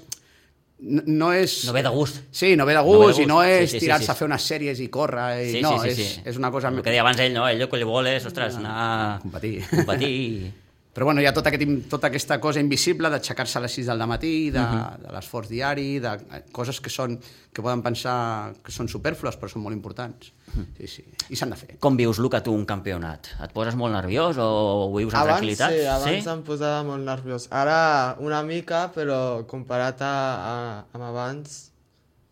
[0.79, 1.63] No, no és...
[1.65, 2.21] No ve de gust.
[2.31, 3.23] Sí, no ve de No ve de gust, gust.
[3.23, 4.11] i no Sí, és sí, sí, tirar-se sí.
[4.11, 6.21] a fer unes sèries i córrer, i Sí, no, sí, sí, és, sí.
[6.29, 6.69] és una cosa...
[6.69, 7.47] El que deia abans ell, no?
[7.49, 8.75] Ell el que li vol és, ostres, anar...
[8.77, 9.63] a Competir.
[9.73, 10.53] Competir.
[10.97, 13.99] Però bueno, hi ha tota, aquest, tota aquesta cosa invisible d'aixecar-se a les 6 del
[14.09, 15.03] matí, de, Mhm.
[15.03, 17.19] de l'esforç diari, de eh, coses que, són,
[17.53, 20.31] que poden pensar que són superflues, però són molt importants.
[20.55, 20.65] Mhm.
[20.79, 21.03] Sí, sí.
[21.29, 21.77] I s'han de fer.
[21.77, 23.27] Com vius, Luca, tu un campionat?
[23.43, 24.47] Et poses molt nerviós o
[24.87, 25.69] ho vius amb Abans, tranquil·litat?
[25.69, 26.29] sí, abans sí?
[26.33, 27.45] em posava molt nerviós.
[27.51, 31.69] Ara una mica, però comparat a, a, amb abans,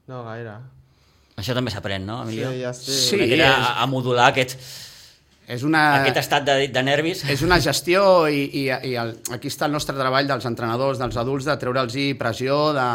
[0.08, 0.58] no gaire.
[1.38, 2.50] Això també s'aprèn, no, Emilio?
[2.50, 3.30] Sí, ja estic.
[3.30, 4.58] Sí, a, a modular aquest,
[5.48, 7.20] És una, aquest estat de, de nervis.
[7.30, 11.18] és una gestió i, i, i el, aquí està el nostre treball dels entrenadors, dels
[11.22, 12.86] adults, de treure'ls pressió, de,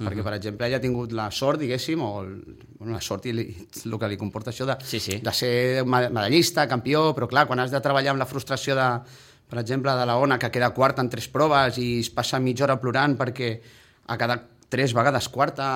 [0.00, 2.30] perquè, per exemple, ell ha tingut la sort, diguéssim, o el,
[2.78, 3.44] bueno, la sort i li,
[3.84, 5.18] el que li comporta això de, Sí, sí.
[5.20, 8.88] de ser me- medallista, campió, però clar, quan has de treballar amb la frustració de,
[9.52, 12.64] per exemple, de la Ona, que queda quarta en tres proves i es passa mitja
[12.64, 13.52] hora plorant perquè
[14.08, 15.68] ha quedat tres vegades quarta,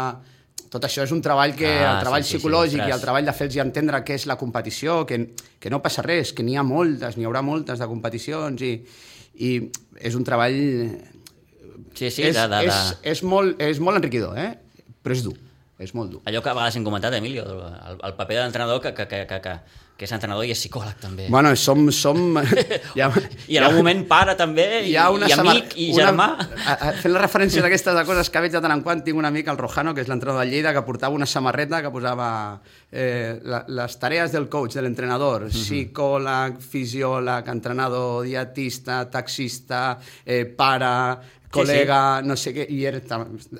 [0.72, 2.88] tot això és un treball que, Ah, el treball sí, sí, sí, psicològic ostres.
[2.90, 5.20] i el treball de fer-los entendre què és la competició, que,
[5.60, 8.72] que no passa res, que n'hi ha moltes, n'hi haurà moltes de competicions i,
[9.38, 9.50] i
[10.00, 10.58] és un treball...
[11.96, 12.66] Sí, sí, és, de, de, de...
[12.68, 14.50] És, és, molt, és molt enriquidor, eh?
[15.02, 15.36] però és dur,
[15.80, 16.20] és molt dur.
[16.28, 19.22] Allò que a vegades hem comentat, Emilio, el, el paper de l'entrenador que, que, que,
[19.30, 19.54] que, que,
[19.96, 21.26] que és entrenador i és psicòleg també.
[21.32, 21.86] Bueno, som...
[21.94, 22.36] som
[22.98, 23.08] ja,
[23.48, 26.26] I en algun moment pare també, i, hi ha una i amic, i una- germà.
[26.36, 29.28] A, a, fent la referència d'aquestes coses que veig de tant en quant, tinc un
[29.28, 32.28] amic, el Rojano, que és l'entrenador de Lleida, que portava una samarreta que posava
[32.92, 39.86] eh, la, les tarees del coach, de l'entrenador, psicòleg, fisiòleg, entrenador, dietista, taxista,
[40.26, 40.92] eh, pare,
[41.56, 43.00] col·lega, no sé què, i era,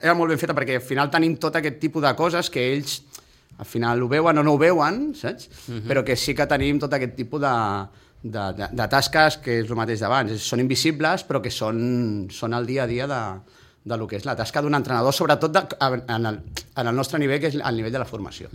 [0.03, 3.01] era molt ben feta perquè al final tenim tot aquest tipus de coses que ells
[3.59, 5.49] al final ho veuen o no ho veuen, saps?
[5.88, 7.53] Però que sí que tenim tot aquest tipus de,
[8.23, 10.35] de, de, de tasques que és el mateix d'abans.
[10.45, 13.23] Són invisibles, però que són, són el dia a dia de,
[13.87, 16.40] de lo que és la tasca d'un entrenador, sobretot de, en, el,
[16.77, 18.51] en el nostre nivell, que és el nivell de la formació.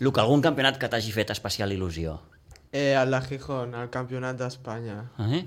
[0.00, 2.18] Luca, algun campionat que t'hagi fet especial il·lusió?
[2.72, 5.02] Eh, el de Gijón, el campionat d'Espanya.
[5.26, 5.42] Eh?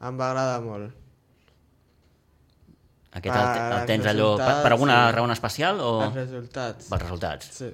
[0.00, 0.96] Em va agradar molt.
[3.10, 4.32] Aquest el, el Per tens allò...
[4.38, 5.14] Per, per alguna sí.
[5.16, 6.86] raó especial o Els resultats.
[6.88, 7.48] pels resultats?
[7.58, 7.70] Sí.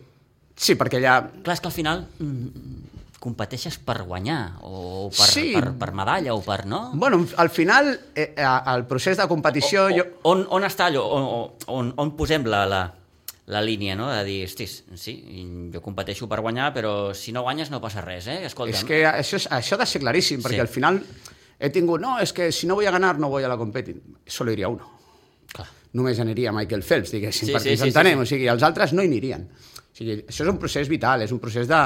[0.56, 1.18] Sí, perquè allà...
[1.44, 2.84] Clar, és que al final mm,
[3.20, 5.50] competeixes per guanyar o per, Sí.
[5.54, 6.64] per, per medalla o per...
[6.66, 6.90] No?
[6.94, 9.86] Bueno, al final, eh, el procés de competició...
[9.86, 10.04] o, jo...
[10.30, 11.02] on, on està allò?
[11.16, 11.26] On,
[11.74, 12.80] on, on posem la, la,
[13.52, 14.08] la línia, no?
[14.12, 15.16] De dir, hostis, sí,
[15.74, 18.40] jo competeixo per guanyar, però si no guanyes no passa res, eh?
[18.48, 18.78] Escolta'm.
[18.80, 20.64] És que això, és, això ha de ser claríssim, perquè Sí.
[20.64, 21.02] al final
[21.58, 23.94] he tingut, no, és que si no voy a ganar no voy a la competi.
[24.26, 24.92] Solo iría uno.
[25.52, 25.68] Clar.
[25.96, 28.22] només aniria Michael Phelps, diguéssim, sí, perquè sí, ens sí, entenem, sí, sí.
[28.22, 29.46] o sigui, els altres no hi anirien.
[29.96, 31.78] O sigui, això és un procés vital, és un procés de,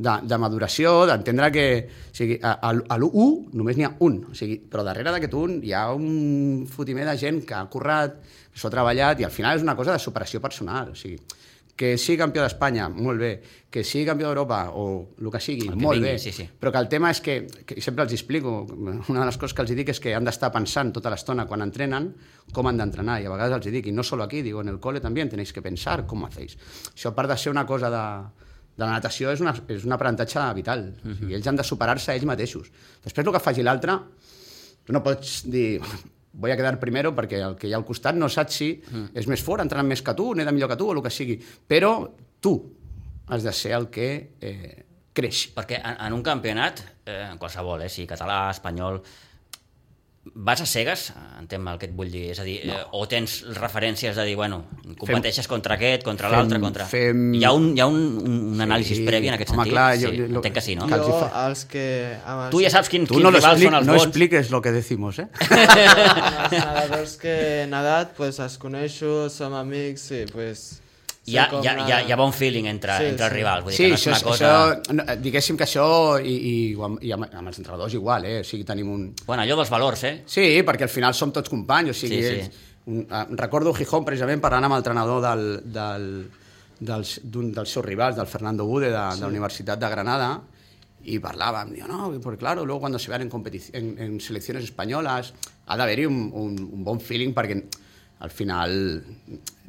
[0.00, 4.22] de, de maduració, d'entendre que o sigui, a, a, a l'1 només n'hi ha un,
[4.30, 8.16] o sigui, però darrere d'aquest un hi ha un fotimer de gent que ha currat,
[8.24, 11.20] que s'ho ha treballat, i al final és una cosa de superació personal, o sigui,
[11.78, 13.30] que sigui campió d'Espanya, molt bé,
[13.70, 14.84] que sigui campió d'Europa o
[15.22, 16.48] el que sigui, El que molt vingui, bé, sí, sí.
[16.58, 17.36] però que el tema és que,
[17.68, 20.50] que sempre els explico, una de les coses que els dic és que han d'estar
[20.50, 22.10] pensant tota l'estona quan entrenen
[22.52, 24.82] com han d'entrenar, i a vegades els dic, i no solo aquí, digo, en el
[24.82, 26.58] cole també tenéis que pensar com hacéis.
[26.90, 28.04] Això, a part de ser una cosa de,
[28.74, 30.88] de la natació, és, una, és un aprenentatge vital.
[30.88, 31.12] Uh -huh.
[31.12, 32.72] o sigui, ells han de superar-se ells mateixos.
[33.04, 33.98] Després, el que faci l'altre,
[34.84, 35.78] tu no pots dir
[36.38, 39.12] voy a quedar primero perquè el que hi ha al costat no saps si mm.
[39.18, 41.38] és més fort, entrenant més que tu, neda millor que tu, o el que sigui.
[41.68, 41.92] Però
[42.40, 42.54] tu
[43.28, 44.76] has de ser el que eh,
[45.12, 45.48] creix.
[45.56, 49.02] Perquè en, en un campionat, eh, en qualsevol, eh, sigui català, espanyol,
[50.34, 52.74] vas a cegues, entenc el que et vull dir, és a dir, no.
[52.74, 54.64] eh, o tens referències de dir, bueno,
[54.98, 56.86] competeixes fem, contra aquest, contra l'altre, contra...
[56.90, 57.34] Fem...
[57.38, 58.00] Hi ha un, hi ha un,
[58.54, 59.72] un anàlisi Sí, previ en aquest home, sentit?
[59.74, 60.88] clar, jo- sí, jo- entenc que sí, no?
[60.90, 61.84] Jo, els que...
[62.24, 64.06] Amb els, Tu ja saps quins, quins no, rivals expli són els no bons.
[64.08, 65.28] expliques lo que decimos, eh?
[65.48, 70.66] els nedadors que he nedat, pues, els coneixo, som amics i pues,
[71.28, 73.64] Hi ha, hi, ha, hi, ha, hi ha bon feeling entre, Sí, entre els rivals,
[73.66, 74.52] vull dir Sí, que no és això, una cosa...
[74.72, 75.88] això, no, diguéssim que això,
[76.22, 76.54] i, i,
[77.08, 78.40] i amb, amb els entrenadors igual, eh?
[78.40, 79.06] o sigui, tenim un...
[79.26, 80.14] Bueno, allò dels valors, eh?
[80.26, 82.64] Sí, perquè al final som tots companys, o sigui, Sí, sí.
[82.88, 86.06] Un, eh, recordo Gijón precisament parlant amb l'entrenador del, del,
[86.80, 89.20] dels, d'un dels seus rivals, del Fernando Bude, de, sí.
[89.20, 90.30] de la Universitat de Granada,
[91.04, 93.30] y parlábamos, digo, no, porque claro, luego cuando se vean en,
[93.72, 95.32] en, en selecciones españolas
[95.66, 97.56] ha d'haver-hi un, un, un bon feeling perquè
[98.20, 99.04] al final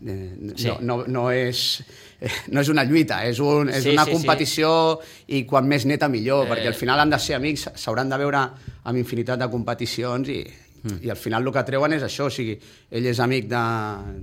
[0.06, 0.68] eh, Sí.
[0.68, 1.84] no, no, no, és,
[2.22, 4.16] eh, no és una lluita, és, un, és Sí, una sí, sí.
[4.18, 4.70] competició
[5.28, 6.50] i quan més neta millor, Eh.
[6.52, 8.40] perquè al final han de ser amics, s'hauran de veure
[8.84, 10.40] amb infinitat de competicions i,
[10.84, 11.02] mm.
[11.04, 12.58] i al final el que treuen és això, o sigui,
[12.92, 13.64] ell és amic de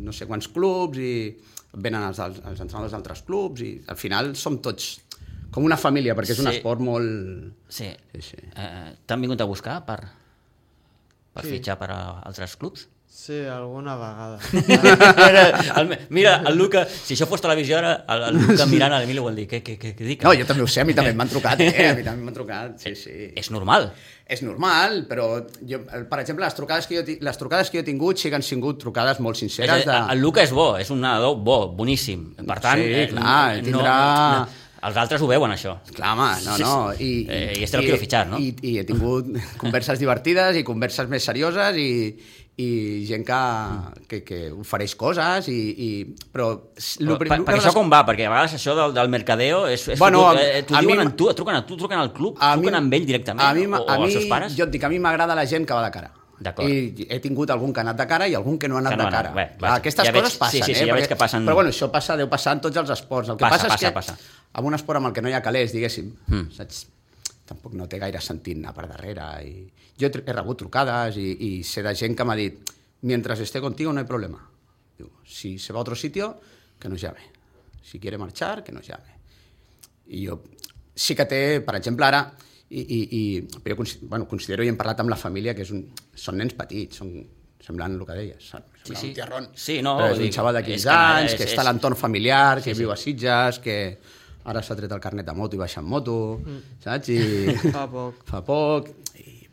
[0.01, 1.37] no sé quants clubs i
[1.77, 4.95] venen els, els, els entrenadors d'altres clubs i al final som tots
[5.53, 6.57] com una família, perquè és un Sí.
[6.57, 7.53] esport molt...
[7.69, 7.89] Sí.
[8.15, 8.37] Sí, sí.
[8.57, 10.01] Eh, T'han vingut a buscar per,
[11.33, 11.51] per Sí.
[11.59, 12.89] fitxar per a altres clubs?
[13.17, 14.39] Sí, alguna vegada.
[14.53, 15.45] mira,
[15.81, 19.23] el, mira, el Luca, si això fos televisió ara, el, el Luca mirant a l'Emili
[19.25, 20.27] vol dir, què, què, què, què dic?
[20.27, 21.87] No, jo també ho sé, a mi també m'han trucat, eh?
[21.89, 23.15] a mi també m'han trucat, sí, sí.
[23.41, 23.89] És normal.
[24.29, 25.31] És normal, però
[25.65, 28.37] jo, per exemple, les trucades, que jo, les trucades que jo he tingut sí que
[28.37, 29.87] han sigut trucades molt És sinceres.
[29.89, 32.35] dir, El Luca és bo, és un nedador bo, boníssim.
[32.45, 33.99] Per tant, Sí, eh, clar, no, tindrà-
[34.45, 35.79] no, els altres ho veuen, això.
[35.97, 36.75] Clar, home, no, no.
[37.01, 38.37] I, Eh, i este lo quiero fichar, no?
[38.39, 41.89] I, I he tingut converses divertides i converses més serioses i,
[42.57, 43.39] i gent que,
[44.09, 45.89] que, que ofereix coses, i, i,
[46.33, 46.55] però...
[46.73, 47.99] Però, per, perquè això com va?
[48.09, 51.07] Perquè a vegades això del, del mercadeo és, és Bueno, eh, t'ho a diuen mi-
[51.07, 53.53] a tu, truquen a tu, truquen al club, a mi- truquen amb ell directament, a
[53.53, 54.57] mi, o, o a als mi, seus pares?
[54.57, 56.13] Jo et dic, a mi m'agrada la gent que va de cara.
[56.65, 58.93] I he tingut algun que ha anat de cara i algun que no ha anat
[58.93, 59.31] Que no de cara.
[59.37, 60.89] Bé, vaja, aquestes ja veig- coses passen, sí, sí, sí, eh?
[60.89, 63.29] ja veig Perquè- que passen- Però bueno, això passa, deu passar en tots els esports.
[63.33, 64.51] El que Passa, passa, és passa, que passa.
[64.53, 66.51] amb un esport amb el que no hi ha calés, diguéssim, Mm.
[66.57, 66.87] saps?
[67.47, 69.23] tampoc no té gaire sentit anar per darrere.
[69.47, 72.59] I jo he, rebut trucades i, i sé de gent que m'ha dit
[73.03, 74.41] mientras esté contigo no hay problema.
[74.99, 76.41] Diu, si se va a otro sitio,
[76.79, 77.21] que nos llame.
[77.83, 79.15] Si quiere marchar, que nos llame.
[80.09, 80.43] I jo
[80.95, 82.33] sí que té, per exemple, ara,
[82.71, 83.23] i, i, i
[83.63, 86.55] però jo bueno, considero i hem parlat amb la família que és un, són nens
[86.59, 87.13] petits, són,
[87.63, 88.51] semblant el que deies,
[88.87, 89.09] Sí, sí.
[89.09, 89.49] un tiarrón.
[89.55, 91.63] Sí, no, però és un xaval de és 15 canalla, anys, és- que és- està
[91.63, 92.79] a l'entorn familiar, que Sí, sí.
[92.81, 93.99] viu a Sitges, que
[94.45, 96.41] ara s'ha tret el carnet de moto i baixa en moto,
[96.83, 97.09] saps?
[97.11, 97.19] I
[97.75, 98.23] Fa poc.
[98.25, 98.89] fa poc.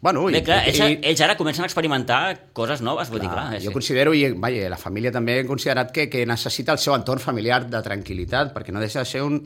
[0.03, 3.29] Bueno, Bé, i, clar, ells, i, ells ara comencen a experimentar coses noves, vull dir,
[3.31, 3.61] Clar, clar.
[3.63, 3.75] jo sí.
[3.79, 7.61] considero, i vaja, la família també ha considerat que, que necessita el seu entorn familiar
[7.71, 9.37] de tranquil·litat, perquè no deixa de ser un,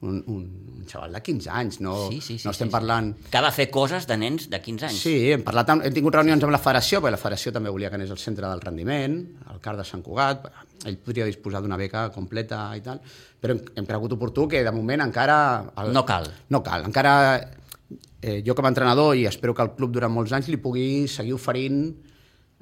[0.00, 0.40] un, un,
[0.80, 2.76] un xaval de 15 anys, no, Sí, sí, sí, no estem sí, sí.
[2.78, 3.10] parlant...
[3.28, 5.02] Que ha de fer coses de nens de 15 anys.
[5.04, 7.92] Sí, hem, parlat amb, hem tingut reunions amb la federació, perquè la federació també volia
[7.92, 9.20] que anés al centre del rendiment,
[9.52, 10.48] al CAR de Sant Cugat,
[10.88, 13.04] ell podria disposar d'una beca completa i tal,
[13.36, 15.36] però hem, hem cregut oportú que de moment encara...
[15.76, 16.32] El, No cal.
[16.48, 17.12] No cal, encara
[18.22, 21.08] eh, jo com a entrenador i espero que el club durant molts anys li pugui
[21.08, 21.82] seguir oferint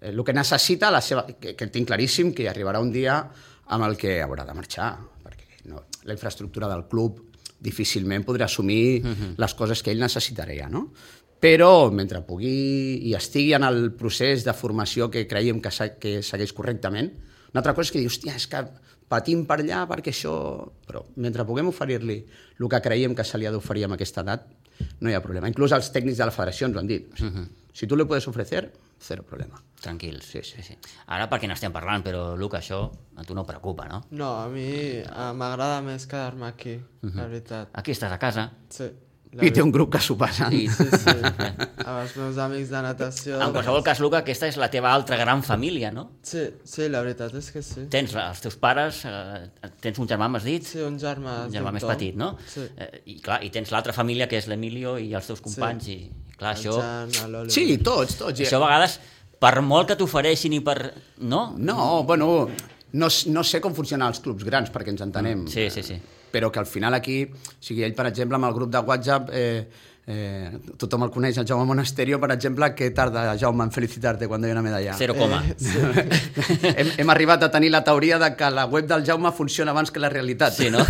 [0.01, 3.21] eh, el que necessita, la seva, que, que tinc claríssim que hi arribarà un dia
[3.69, 7.21] amb el que haurà de marxar, perquè no, la infraestructura del club
[7.59, 9.35] difícilment podrà assumir uh -huh.
[9.37, 10.93] les coses que ell necessitaria, no?
[11.39, 16.53] Però mentre pugui i estigui en el procés de formació que creiem que, que segueix
[16.53, 17.13] correctament,
[17.53, 18.65] una altra cosa és que dius, hòstia, és que
[19.09, 20.35] patim per allà perquè això...
[20.87, 22.19] Però mentre puguem oferir-li
[22.59, 24.49] el que creiem que se li ha d'oferir amb aquesta edat,
[25.01, 25.49] no hi ha problema.
[25.49, 27.09] Inclús els tècnics de la federació ens ho han dit.
[27.13, 27.47] O sigui,
[27.79, 29.61] Si tu le puedes ofrecer, cero problema.
[29.81, 30.25] Tranquils.
[30.27, 30.63] Sí, sí.
[30.67, 30.75] sí.
[31.15, 32.81] Ara perquè n'estem parlant, però, Luca, això
[33.15, 34.01] a tu no preocupa, no?
[34.11, 34.65] No, a mi
[34.99, 35.05] eh,
[35.39, 37.69] m'agrada més quedar-me aquí, la veritat.
[37.79, 38.89] Aquí estàs a casa, Sí.
[39.37, 40.53] La I té un grup que s'ho passen.
[40.57, 41.13] I- Sí, sí.
[41.89, 43.37] Amb els meus amics de natació...
[43.45, 46.07] En qualsevol cas, Luca, aquesta és la teva altra gran família, no?
[46.25, 47.85] Sí, sí, la veritat és que sí.
[47.93, 50.65] Tens els teus pares, eh, tens un germà, m'has dit?
[50.65, 51.43] Sí, un germà.
[51.47, 51.93] un germà més Tom.
[51.93, 52.31] petit, no?
[52.49, 52.65] Sí.
[52.77, 55.99] Eh, I clar, i tens l'altra família, que és l'Emilio i els teus companys, i
[56.39, 57.51] clar, El això, Jan.
[57.53, 58.41] Sí, tots, tots.
[58.41, 58.99] això a vegades,
[59.39, 60.79] per molt que t'ofereixin i per...
[61.21, 61.51] No?
[61.57, 62.49] No, bueno,
[62.93, 65.45] no, no sé com funcionen els clubs grans, perquè ens entenem.
[65.53, 66.01] Sí, sí, sí.
[66.33, 69.31] Però que al final aquí, o sigui, ell, per exemple, amb el grup de WhatsApp,
[69.33, 69.69] eh,
[70.09, 74.41] eh, tothom el coneix, el Jaume Monasterio, per exemple, que tarda, Jaume, en felicitar-te quan
[74.41, 74.97] doy una medalla.
[74.97, 75.43] Zero coma.
[76.77, 79.91] hem, hem arribat a tenir la teoria de que la web del Jaume funciona abans
[79.93, 80.57] que la realitat.
[80.57, 80.85] Sí, no?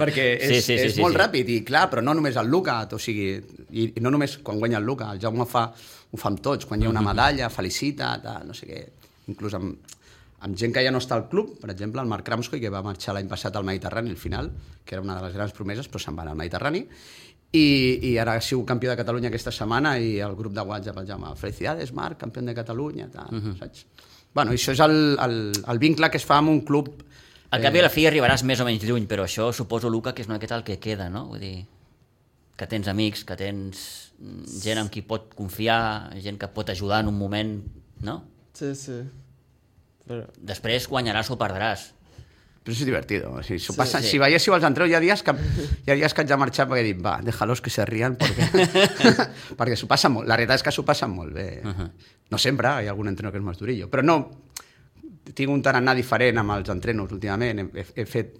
[0.00, 1.20] perquè és, Sí, sí, sí, és sí, molt sí.
[1.20, 3.30] ràpid i clar, però no només el Luca, o sigui,
[3.70, 5.68] i, i no només quan guanya el Luca, el Jaume fa,
[6.10, 8.80] ho fa amb tots, quan hi ha una medalla, felicita, tal, no sé què,
[9.30, 9.96] inclús amb,
[10.40, 12.82] amb gent que ja no està al club, per exemple, el Marc Kramskoy, que va
[12.84, 14.50] marxar l'any passat al Mediterrani, al final,
[14.84, 16.84] que era una de les grans promeses, però se'n va anar al Mediterrani,
[17.52, 17.66] i,
[18.08, 21.08] i ara ha sigut campió de Catalunya aquesta setmana i el grup de WhatsApp el
[21.08, 23.58] Jaume, felicidades Marc, campió de Catalunya, tal, uh -huh.
[23.58, 23.86] saps?
[24.32, 27.02] Bueno, això és el, el, el vincle que es fa amb un club
[27.50, 30.12] Al cap i a la fi arribaràs més o menys lluny, però això suposo, Luca,
[30.14, 31.24] que és una miqueta el que queda, no?
[31.32, 31.66] Vull dir,
[32.56, 33.80] que tens amics, que tens
[34.62, 37.56] gent amb qui pot confiar, gent que pot ajudar en un moment,
[38.06, 38.22] no?
[38.54, 39.00] Sí, sí.
[40.10, 40.26] Però...
[40.52, 41.90] Després guanyaràs o perdràs.
[42.60, 43.30] Però és divertido.
[43.38, 44.12] O sigui, s'ho Sí, passen, sí.
[44.14, 45.32] Si veiéssiu els entreus, hi ha dies que,
[45.86, 48.48] hi ha dies que haig de marxar perquè dic, va, déjalos que se rían perquè,
[49.58, 50.28] perquè s'ho passen molt.
[50.28, 51.48] La realitat és que s'ho passen molt bé.
[51.62, 51.88] Uh -huh.
[52.30, 54.18] No sempre, hi ha algun entrenador que és més durillo, però no,
[55.34, 57.58] tinc un tarannà diferent amb els entrenos últimament.
[57.58, 58.36] He, he, he fet,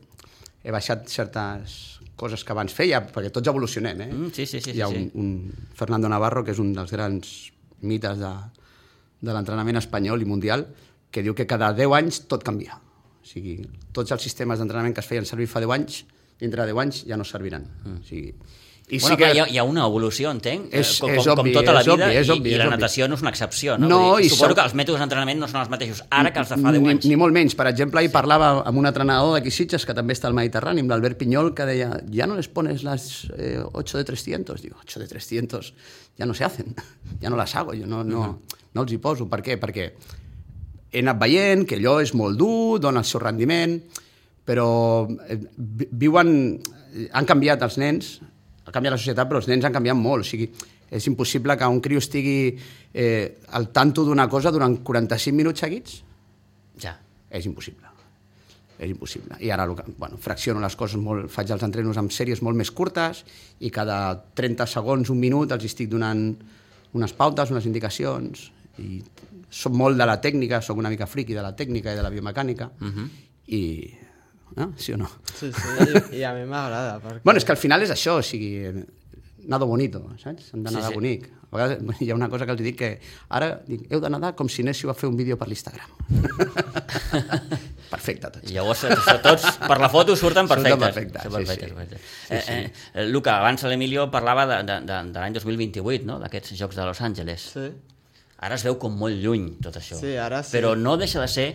[0.63, 4.13] he baixat certes coses que abans feia, perquè tots evolucionem, eh?
[4.13, 5.11] Mm, sí, sí, sí, Hi ha sí, un, sí.
[5.15, 8.33] un Fernando Navarro, que és un dels grans mites de,
[9.21, 10.67] de l'entrenament espanyol i mundial,
[11.11, 12.79] que diu que cada 10 anys tot canvia.
[13.21, 13.59] O sigui,
[13.93, 16.05] tots els sistemes d'entrenament que es feien servir fa 10 anys,
[16.41, 17.67] dintre de 10 anys ja no serviran.
[17.85, 18.33] O sigui,
[18.91, 19.23] i bueno, sí que...
[19.23, 21.53] clar, hi, ha, hi ha una evolució, entenc, eh, És- com, és com, com obvi,
[21.55, 22.75] tota la vida, obvi, és i, obvi, i és la obvi.
[22.75, 23.87] natació no és una excepció, no?
[23.87, 26.33] No, Vull dir, i suposo som- que els mètodes d'entrenament no són els mateixos ara
[26.35, 27.07] que els de fa 10 ni, anys.
[27.07, 27.55] ni molt menys.
[27.55, 30.91] Per exemple, ahir parlava amb un entrenador d'aquí Sitges, que també està al Mediterrani, amb
[30.91, 34.61] l'Albert Pinyol, que deia, ja no les pones las eh, 8 de 300.
[34.63, 35.73] Digo, 8 de 300
[36.19, 36.75] ja no se hacen,
[37.23, 38.41] ja no las hago, jo no, no,
[38.75, 39.29] no els hi poso.
[39.31, 39.55] Per què?
[39.61, 39.93] Perquè
[40.91, 43.79] he anat veient que allò és molt dur, dona el seu rendiment,
[44.47, 44.69] però
[45.29, 46.35] eh, vi- viuen...
[47.15, 48.07] Han canviat els nens,
[48.67, 50.25] ha canviat la societat, però els nens han canviat molt.
[50.25, 50.49] O sigui,
[50.91, 52.57] és impossible que un criu estigui
[52.93, 56.01] eh, al tanto d'una cosa durant 45 minuts seguits.
[56.83, 56.97] Ja.
[57.31, 57.87] És impossible.
[58.81, 59.37] És impossible.
[59.45, 63.23] I ara bueno, fracciono les coses molt, faig els entrenos amb sèries molt més curtes
[63.61, 66.25] i cada 30 segons, un minut, els estic donant
[66.97, 68.49] unes pautes, unes indicacions
[68.83, 68.99] i
[69.51, 72.11] soc molt de la tècnica, sóc una mica friqui de la tècnica i de la
[72.11, 73.09] biomecànica Uh -huh.
[73.49, 73.95] i...
[74.57, 74.73] No?
[74.77, 75.09] Sí o no?
[75.35, 75.69] Sí, sí,
[76.13, 77.01] i, i a mi m'agrada.
[77.01, 77.21] Perquè...
[77.25, 78.67] Bueno, és que al final és això, o sigui,
[79.47, 80.51] nado bonito, saps?
[80.55, 80.95] Hem de Sí, nedar sí.
[80.95, 81.29] bonic.
[81.53, 84.35] A vegades hi ha una cosa que els dic que ara dic, heu de nedar
[84.37, 85.89] com si anéssiu a fer un vídeo per l'Instagram.
[87.91, 88.51] Perfecte, tots.
[88.51, 90.95] I llavors això tots, per la foto, surten Surten perfectes.
[90.95, 91.75] perfectes, Surten sí, perfectes, sí.
[91.75, 92.01] perfectes.
[92.29, 96.19] Sí, Eh, eh, eh, Luca, abans l'Emilio parlava de, de, de, de l'any 2028, no?
[96.21, 97.41] d'aquests Jocs de Los Angeles.
[97.55, 97.71] Sí.
[98.41, 99.99] Ara es veu com molt lluny tot això.
[100.01, 100.55] Sí, ara sí.
[100.57, 101.49] Però no deixa de ser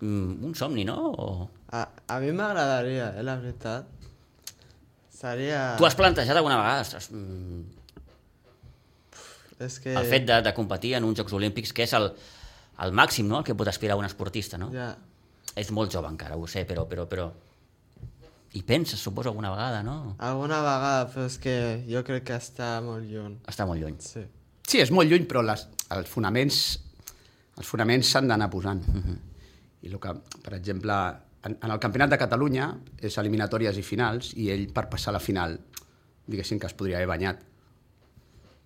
[0.00, 0.96] mm, un somni, no?
[1.12, 1.48] O...
[1.76, 3.90] A, a mi m'agradaria, eh, la veritat.
[5.14, 5.74] Seria...
[5.78, 7.62] Tu has plantejat alguna vegada ostres, mm,
[9.64, 9.92] És que...
[9.94, 12.08] el fet de, de competir en uns Jocs Olímpics, que és el,
[12.84, 13.40] el màxim no?
[13.40, 14.70] el que pot aspirar un esportista, no?
[14.74, 14.94] Ja.
[15.54, 16.86] És molt jove encara, ho sé, però...
[16.90, 17.28] però, però...
[18.54, 20.14] I penses, suposo, alguna vegada, no?
[20.22, 21.54] Alguna vegada, però és que
[21.90, 23.34] jo crec que està molt lluny.
[23.50, 23.96] Està molt lluny.
[24.02, 24.22] Sí.
[24.68, 26.62] Sí, és molt lluny, però les, els fonaments
[27.54, 28.80] els fonaments s'han d'anar posant.
[29.84, 30.10] I el que,
[30.42, 30.94] per exemple,
[31.46, 35.18] en, en el Campionat de Catalunya és eliminatòries i finals, i ell, per passar a
[35.18, 35.54] la final,
[36.26, 37.44] diguéssim que es podria haver banyat,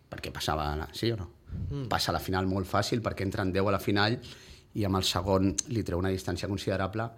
[0.09, 1.29] perquè passava, la- sí o no?
[1.69, 1.85] Mm.
[1.93, 4.17] Passa a la final molt fàcil, perquè entren 10 a la final,
[4.79, 7.11] i amb el segon li treu una distància considerable,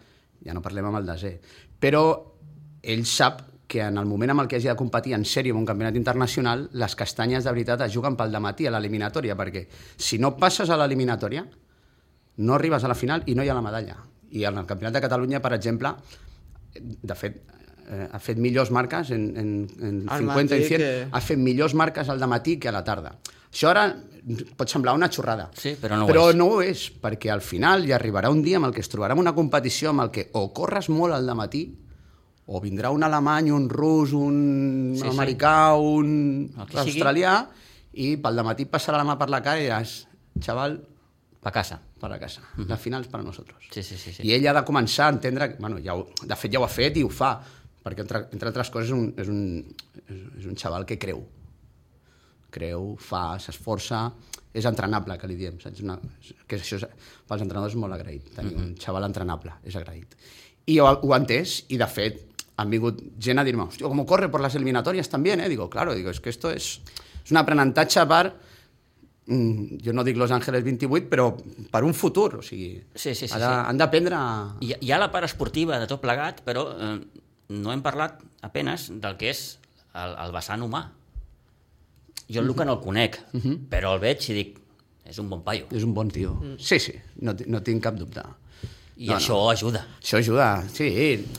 [0.43, 1.35] ja no parlem amb el desè.
[1.79, 2.03] Però
[2.83, 5.61] ell sap que en el moment en el que hagi de competir en sèrio en
[5.63, 9.63] un campionat internacional, les castanyes de veritat es juguen pel dematí a l'eliminatòria, perquè
[9.97, 11.45] si no passes a l'eliminatòria,
[12.43, 13.97] no arribes a la final i no hi ha la medalla.
[14.35, 15.93] I en el Campionat de Catalunya, per exemple,
[16.75, 17.41] de fet,
[17.91, 21.21] eh, ha fet millors marques en, en, en Al 50 matí i 100, que- ha
[21.21, 23.15] fet millors marques al matí que a la tarda.
[23.51, 23.85] Això ara
[24.57, 26.37] pot semblar una xorrada, Sí, però no ho però és.
[26.39, 29.15] no ho és, perquè al final hi arribarà un dia en el que es trobarà
[29.17, 31.65] en una competició en el que o corres molt al matí
[32.51, 35.09] o vindrà un alemany, un rus, un Sí, sí.
[35.09, 36.97] americà, un El que sigui.
[36.99, 37.35] australià,
[37.95, 40.01] i pel matí passarà la mà per la cara i diràs,
[40.43, 40.81] xaval,
[41.41, 41.81] Pa casa.
[42.01, 42.43] para casa.
[42.69, 43.69] La final és per a nosaltres.
[43.73, 44.13] Sí, sí, sí.
[44.13, 44.27] sí.
[44.27, 45.51] I ell ha de començar a entendre...
[45.51, 47.31] que, Bueno, ja ho, de fet, ja ho ha fet i ho fa,
[47.85, 49.65] perquè entre, entre altres coses és un, és, un,
[50.09, 51.23] és, un xaval que creu.
[52.51, 54.09] Creu, fa, s'esforça,
[54.53, 55.61] és entrenable, que li diem.
[55.63, 55.81] Saps?
[55.87, 55.99] Una,
[56.49, 56.87] que això és,
[57.29, 58.73] pels entrenadors és molt agraït, tenir mm -hmm.
[58.73, 60.17] un xaval entrenable, és agraït.
[60.67, 62.30] I ho, ho he entès, i de fet
[62.61, 65.49] han vingut gent a dir-me, hòstia, com corre per les eliminatorias también, eh?
[65.49, 66.81] Digo, claro, digo, es que esto es,
[67.25, 68.25] és un aprenentatge per
[69.27, 71.31] mm, jo no dic Los Angeles 28, però
[71.73, 73.67] per un futur, o sigui, Sí, sí, sí, ara sí.
[73.71, 74.21] han d'aprendre...
[74.61, 76.95] Hi, hi ha la part esportiva de tot plegat, però eh,
[77.57, 79.45] no hem parlat apenes del que és
[79.95, 80.85] el, el vessant humà.
[82.31, 83.17] Jo el Luca no el conec,
[83.73, 84.59] però el veig i dic,
[85.11, 85.67] és un bon paio.
[85.75, 86.37] És un bon tio.
[86.39, 86.61] Mm.
[86.63, 86.95] Sí, sí,
[87.27, 88.23] no, no tinc cap dubte.
[89.01, 89.81] I No, no, això ajuda.
[90.03, 90.87] Això ajuda, sí.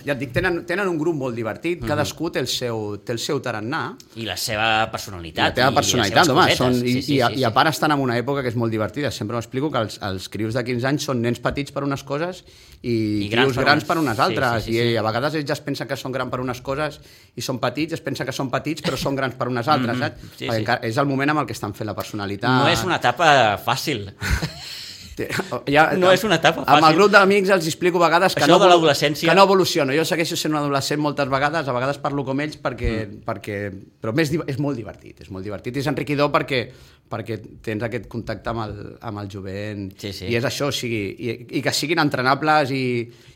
[0.01, 3.19] Ja et dic, tenen, tenen un grup molt divertit, cadascú té el seu, té el
[3.21, 3.81] seu tarannà,
[4.17, 5.43] I la seva i personalitat.
[5.51, 7.51] la teva i personalitat, les home, són, i, Sí, sí, i, a, sí, i a
[7.51, 7.53] sí.
[7.53, 9.11] part estan en una època que és molt divertida.
[9.13, 12.41] Sempre m'explico que els, els crios de 15 anys són nens petits per unes coses
[12.81, 14.63] i, I grans crios per grans per unes Sí, altres.
[14.65, 14.97] sí, sí, I sí.
[14.97, 16.97] a vegades ells ja es pensen que són grans per unes coses
[17.37, 20.17] i són petits, es pensen que són petits però són grans per unes altres, saps?
[20.17, 20.33] Mm-hmm.
[20.39, 20.65] sí, Perquè sí.
[20.65, 22.49] encara- és el moment amb el que estan fent la personalitat.
[22.49, 24.07] No és una etapa fàcil.
[25.67, 26.97] Ja, No és una etapa Amb el fàcil.
[26.99, 28.93] grup d'amics els explico a vegades que Això no, de
[29.27, 29.93] que no evoluciono.
[29.93, 32.93] Jo segueixo sent un adolescent moltes vegades, a vegades parlo com ells perquè...
[33.07, 33.21] Mm.
[33.27, 33.59] perquè
[34.01, 35.75] però més, és molt divertit, és molt divertit.
[35.75, 36.63] I és enriquidor perquè,
[37.11, 39.89] perquè tens aquest contacte amb el, amb el jovent.
[39.99, 40.29] Sí, sí.
[40.31, 42.85] I és això, o sigui, i, i que siguin entrenables i,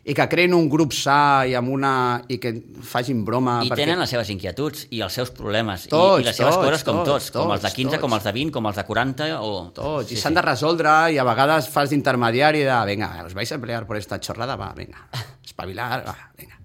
[0.05, 1.93] i que creïn un grup sa i, amb una,
[2.31, 2.53] i que
[2.85, 3.59] facin broma.
[3.67, 5.87] I tenen les seves inquietuds i els seus problemes.
[5.91, 7.91] Tots, I, I les seves tots, coses com tots, tots, com els de tots, 15,
[7.95, 8.03] tots.
[8.05, 9.53] com els de 20, com els de 40 o...
[9.75, 13.59] Tots, i s'han de resoldre i a vegades fas d'intermediari de venga, os vais a
[13.61, 15.07] pelear por esta chorrada, va, venga,
[15.47, 16.55] espavilar, va, venga.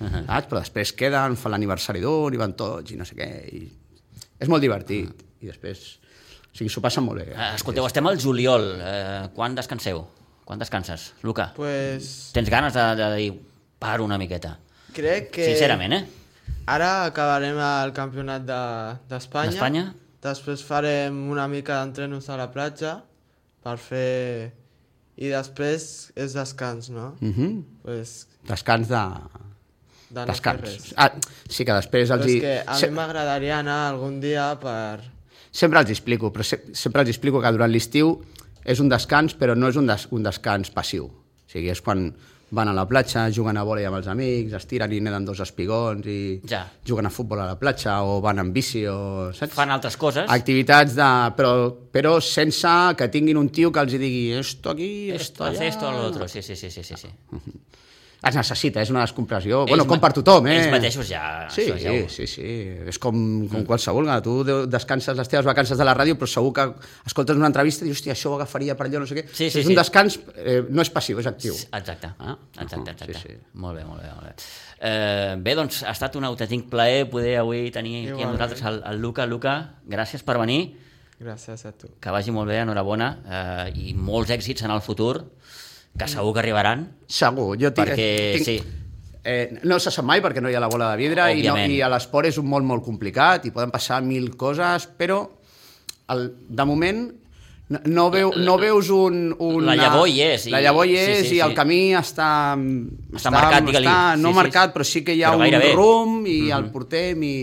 [0.00, 0.26] Uh -huh.
[0.26, 0.48] Saps?
[0.48, 3.28] Però després queden, fan l'aniversari d'un i van tots i no sé què.
[3.52, 3.68] I...
[4.38, 5.08] És molt divertit.
[5.08, 5.44] Uh -huh.
[5.44, 5.98] I després...
[6.52, 7.28] O sigui, s'ho passen molt bé.
[7.32, 8.64] Eh, Escolteu, estem al juliol.
[8.82, 10.02] Eh, quan descanseu?
[10.44, 11.12] Quan descanses?
[11.22, 13.32] Luca, Pues tens ganes de, de dir
[13.78, 14.58] paro una miqueta?
[14.92, 15.44] crec que...
[15.46, 16.06] Sincerament, eh?
[16.66, 19.50] Ara acabarem el campionat de- d'Espanya.
[19.52, 19.84] D'Espanya?
[20.20, 22.96] Després farem una mica d'entrenos a la platja
[23.62, 24.50] per fer...
[25.20, 27.14] I després és descans, no?
[27.20, 27.64] Uh -huh.
[27.84, 28.96] Pues, Descans de...
[30.10, 30.60] de no fer Descans.
[30.62, 30.94] res.
[30.96, 31.12] Ah,
[31.48, 32.22] sí que després els...
[32.24, 35.00] Però és hi- que a se- mi m'agradaria anar algun dia per...
[35.52, 38.14] Sempre els explico, però se sempre els explico que durant l'estiu
[38.64, 41.06] és un descans, però no és un, des un descans passiu.
[41.10, 42.10] O sigui, és quan
[42.52, 45.38] van a la platja, juguen a vòlei amb els amics, es tiren i neden dos
[45.42, 46.64] espigons i Ja.
[46.86, 49.30] juguen a futbol a la platja o van en bici o...
[49.32, 49.54] Saps?
[49.54, 50.26] Fan altres coses?
[50.28, 51.08] Activitats de...
[51.38, 51.52] Però,
[51.94, 55.68] però sense que tinguin un tio que els digui esto aquí, Esto, esto allà...
[55.68, 56.28] esto lo otro.
[56.28, 56.96] Sí, sí, sí, sí, sí.
[56.96, 57.08] sí.
[58.22, 59.62] Es necessita, és una descompressió.
[59.64, 60.56] bueno, Ells com ma- per tothom, eh?
[60.58, 62.88] ells mateixos ja- Sí, això ja ho- sí, sí, sí.
[62.92, 64.06] És com, com qualsevol.
[64.22, 66.66] Tu de- descanses les teves vacances de la ràdio, però segur que
[67.06, 69.24] escoltes una entrevista i dius, hòstia, això ho agafaria per allò, no sé què.
[69.32, 69.76] Sí, sí, és un sí.
[69.76, 71.54] descans, eh, no és passiu, és actiu.
[71.54, 73.14] Exacte, Ah, exacte, uh-huh, exacte.
[73.14, 73.36] sí, sí.
[73.54, 74.34] Molt bé, molt bé, molt bé.
[74.82, 78.82] Eh, bé, doncs ha estat un autèntic plaer poder avui tenir aquí amb nosaltres el,
[78.84, 79.24] el Luca.
[79.26, 80.76] Luca, gràcies per venir,
[81.18, 81.88] Gràcies a tu.
[82.00, 83.18] que vagi molt bé, enhorabona,
[83.66, 85.24] eh, i molts èxits en el futur,
[85.98, 87.56] que segur que arribaran, Segur.
[87.60, 88.58] Jo tinc, perquè tinc, sí,
[89.22, 91.52] Eh, no se sap mai perquè no hi ha la bola de vidre i, no,
[91.52, 91.72] Òbviament.
[91.76, 95.18] i a l'esport és un molt, molt complicat i poden passar mil coses, però
[96.08, 97.02] el, de moment
[97.68, 99.66] no, no, veu, no veus un, un...
[99.66, 101.58] La llavor hi és, i- La llavor hi sí, és sí, i el sí.
[101.60, 102.56] camí està...
[103.14, 103.86] Està marcat, digue-li.
[103.92, 104.74] Està, no Sí, sí, marcat, sí.
[104.78, 105.72] però sí que hi ha Però un gairebé.
[105.76, 107.36] rumb i el portem i,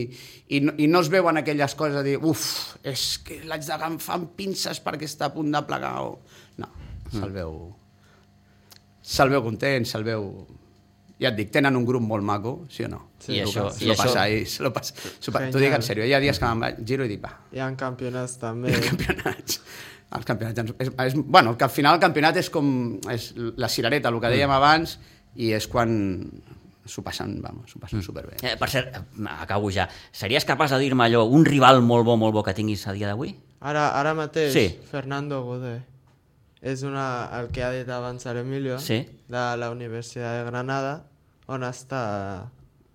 [0.49, 4.17] i, no, i no es veuen aquelles coses de dir uf, és que l'haig d'agafar
[4.17, 6.15] amb pinces perquè està a punt de plegar o...
[6.57, 6.73] No,
[7.13, 7.53] se'l veu...
[9.07, 10.29] Se'l veu content, se'l veu...
[11.17, 12.99] Ja et dic, tenen un grup molt maco, sí o no?
[13.25, 14.93] I això- lo això- passa ahí, se lo passa.
[15.19, 17.23] S'ho pa- T'ho dic en sèrio, hi ha dies que me'n vaig, giro i dic,
[17.23, 18.69] va, Hi ha campionats també.
[18.89, 19.61] campionats.
[20.13, 22.69] Els campionats, és, és, bueno, que al final el campionat és com
[23.09, 24.99] és la cirereta, el que dèiem abans,
[25.35, 25.89] i és quan
[26.87, 28.37] s'ho passen, vamos, s'ho passen superbé.
[28.43, 28.95] Eh, per cert,
[29.39, 29.89] acabo ja.
[30.11, 33.07] Series capaç de dir-me allò, un rival molt bo, molt bo que tinguis a dia
[33.09, 33.33] d'avui?
[33.59, 34.67] Ara, ara mateix, Sí.
[34.91, 35.79] Fernando Godé.
[36.61, 39.03] És una, el que ha dit abans l'Emilio, Sí.
[39.29, 41.03] de la Universitat de Granada,
[41.47, 42.49] on està...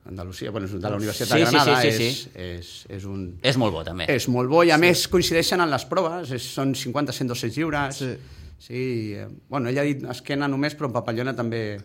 [0.04, 2.30] Andalusia, bueno, és de la Universitat Sí, de sí, Granada, sí, sí, és, sí.
[2.34, 4.08] És, és, un, És molt bo, també.
[4.10, 7.56] és molt bo i a més coincideixen en les proves, és, són 50, 100, 200
[7.56, 7.96] lliures.
[8.02, 8.16] Sí.
[8.62, 11.80] Sí, eh, bueno, ell ha dit esquena només, però en papallona també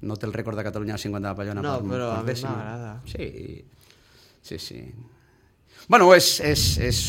[0.00, 1.60] no té el rècord de Catalunya de 50 de papallona.
[1.64, 2.92] No, per, però per a mi m'agrada.
[3.04, 3.64] Sí,
[4.40, 4.78] sí, sí.
[5.88, 7.00] Bueno, és, és, és,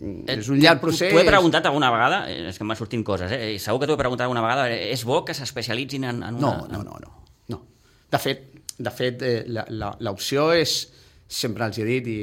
[0.00, 1.12] és un llarg procés.
[1.12, 3.58] T'ho he preguntat alguna vegada, eh, és que m'han sortint coses, eh?
[3.60, 6.40] segur que t'ho he preguntat alguna vegada, eh, és bo que s'especialitzin en, en una...
[6.40, 7.12] No, no, no, no.
[7.52, 7.60] no.
[8.10, 8.46] De fet,
[8.78, 10.78] de fet eh, la- la- l'opció és,
[11.28, 12.20] sempre els he dit, i,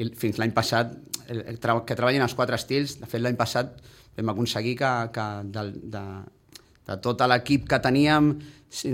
[0.00, 0.94] i fins l'any passat,
[1.28, 3.74] el, el, que treballin els quatre estils, de fet l'any passat
[4.16, 6.04] vam aconseguir que, que del, de,
[6.90, 8.32] De tot l'equip que teníem,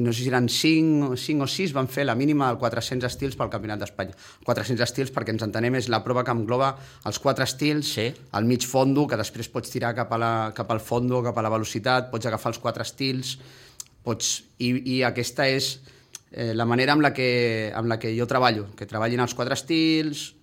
[0.05, 3.37] no sé si eren 5, 5 o 6, van fer la mínima del 400 estils
[3.41, 4.13] pel Campionat d'Espanya.
[4.45, 6.75] 400 estils, perquè ens entenem, és la prova que engloba
[7.09, 8.07] els 4 estils, Sí.
[8.37, 11.45] el mig fondo, que després pots tirar cap, a la, cap al fondo, cap a
[11.45, 13.39] la velocitat, pots agafar els 4 estils,
[14.05, 14.43] pots...
[14.59, 15.79] I, i aquesta és
[16.33, 19.57] eh, la manera amb la, que, amb la que jo treballo, que treballin els 4
[19.57, 20.35] estils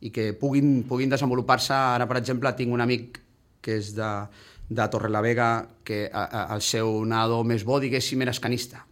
[0.00, 1.72] i que puguin, puguin desenvolupar-se.
[1.72, 3.20] Ara, per exemple, tinc un amic
[3.62, 4.10] que és de,
[4.68, 8.86] de Torrelavega, que a, a, el seu nadador més bo, diguéssim, era escanista.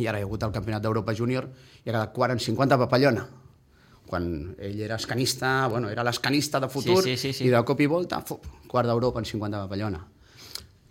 [0.00, 1.50] I ara hi ha hagut el Campionat d'Europa Júnior
[1.84, 3.26] i ha quedat quart en 50 papallona.
[4.08, 4.24] Quan
[4.60, 7.44] ell era escanista, bueno, era l'escanista de futur, Sí, sí, sí, sí.
[7.48, 8.38] i de cop i volta, fu,
[8.68, 10.00] quart d'Europa en 50 papallona.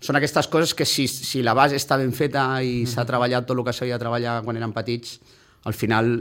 [0.01, 3.57] Són aquestes coses que si, si la base està ben feta i s'ha treballat tot
[3.57, 5.19] el que s'havia de treballar quan eren petits,
[5.69, 6.15] al final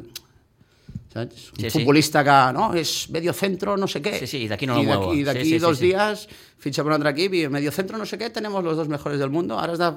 [1.13, 1.51] saps?
[1.53, 1.79] Un Sí, sí.
[1.79, 4.19] futbolista que no, és medio centro, no sé què.
[4.21, 5.15] Sí, sí, y de aquí no lo I d'aquí- muevo.
[5.15, 5.87] I d'aquí Sí, sí, sí, dos sí.
[5.87, 6.29] días
[6.61, 9.19] fitxa per un altre equip i medio centro, no sé què, tenemos los dos mejores
[9.19, 9.93] del mundo, ara has de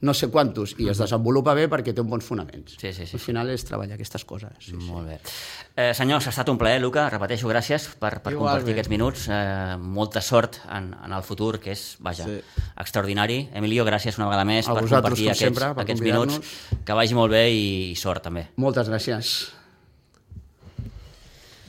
[0.00, 2.76] no sé quantos, i es desenvolupa bé perquè té uns bons fonaments.
[2.78, 3.14] Sí, sí, sí.
[3.16, 4.50] Al final és treballar aquestes coses.
[4.60, 4.76] Sí, sí.
[4.76, 5.20] Molt bé.
[5.74, 7.08] Eh, senyors, ha estat un plaer, Luca.
[7.10, 8.62] Repeteixo, gràcies per, per Igualment.
[8.62, 9.26] compartir aquests minuts.
[9.28, 12.40] Eh, molta sort en, en el futur, que és, vaja, Sí.
[12.76, 13.48] extraordinari.
[13.54, 16.40] Emilio, gràcies una vegada més A per compartir com aquests, sempre, per aquests minuts.
[16.84, 18.48] Que vagi molt bé i, i sort, també.
[18.56, 19.48] Moltes gràcies.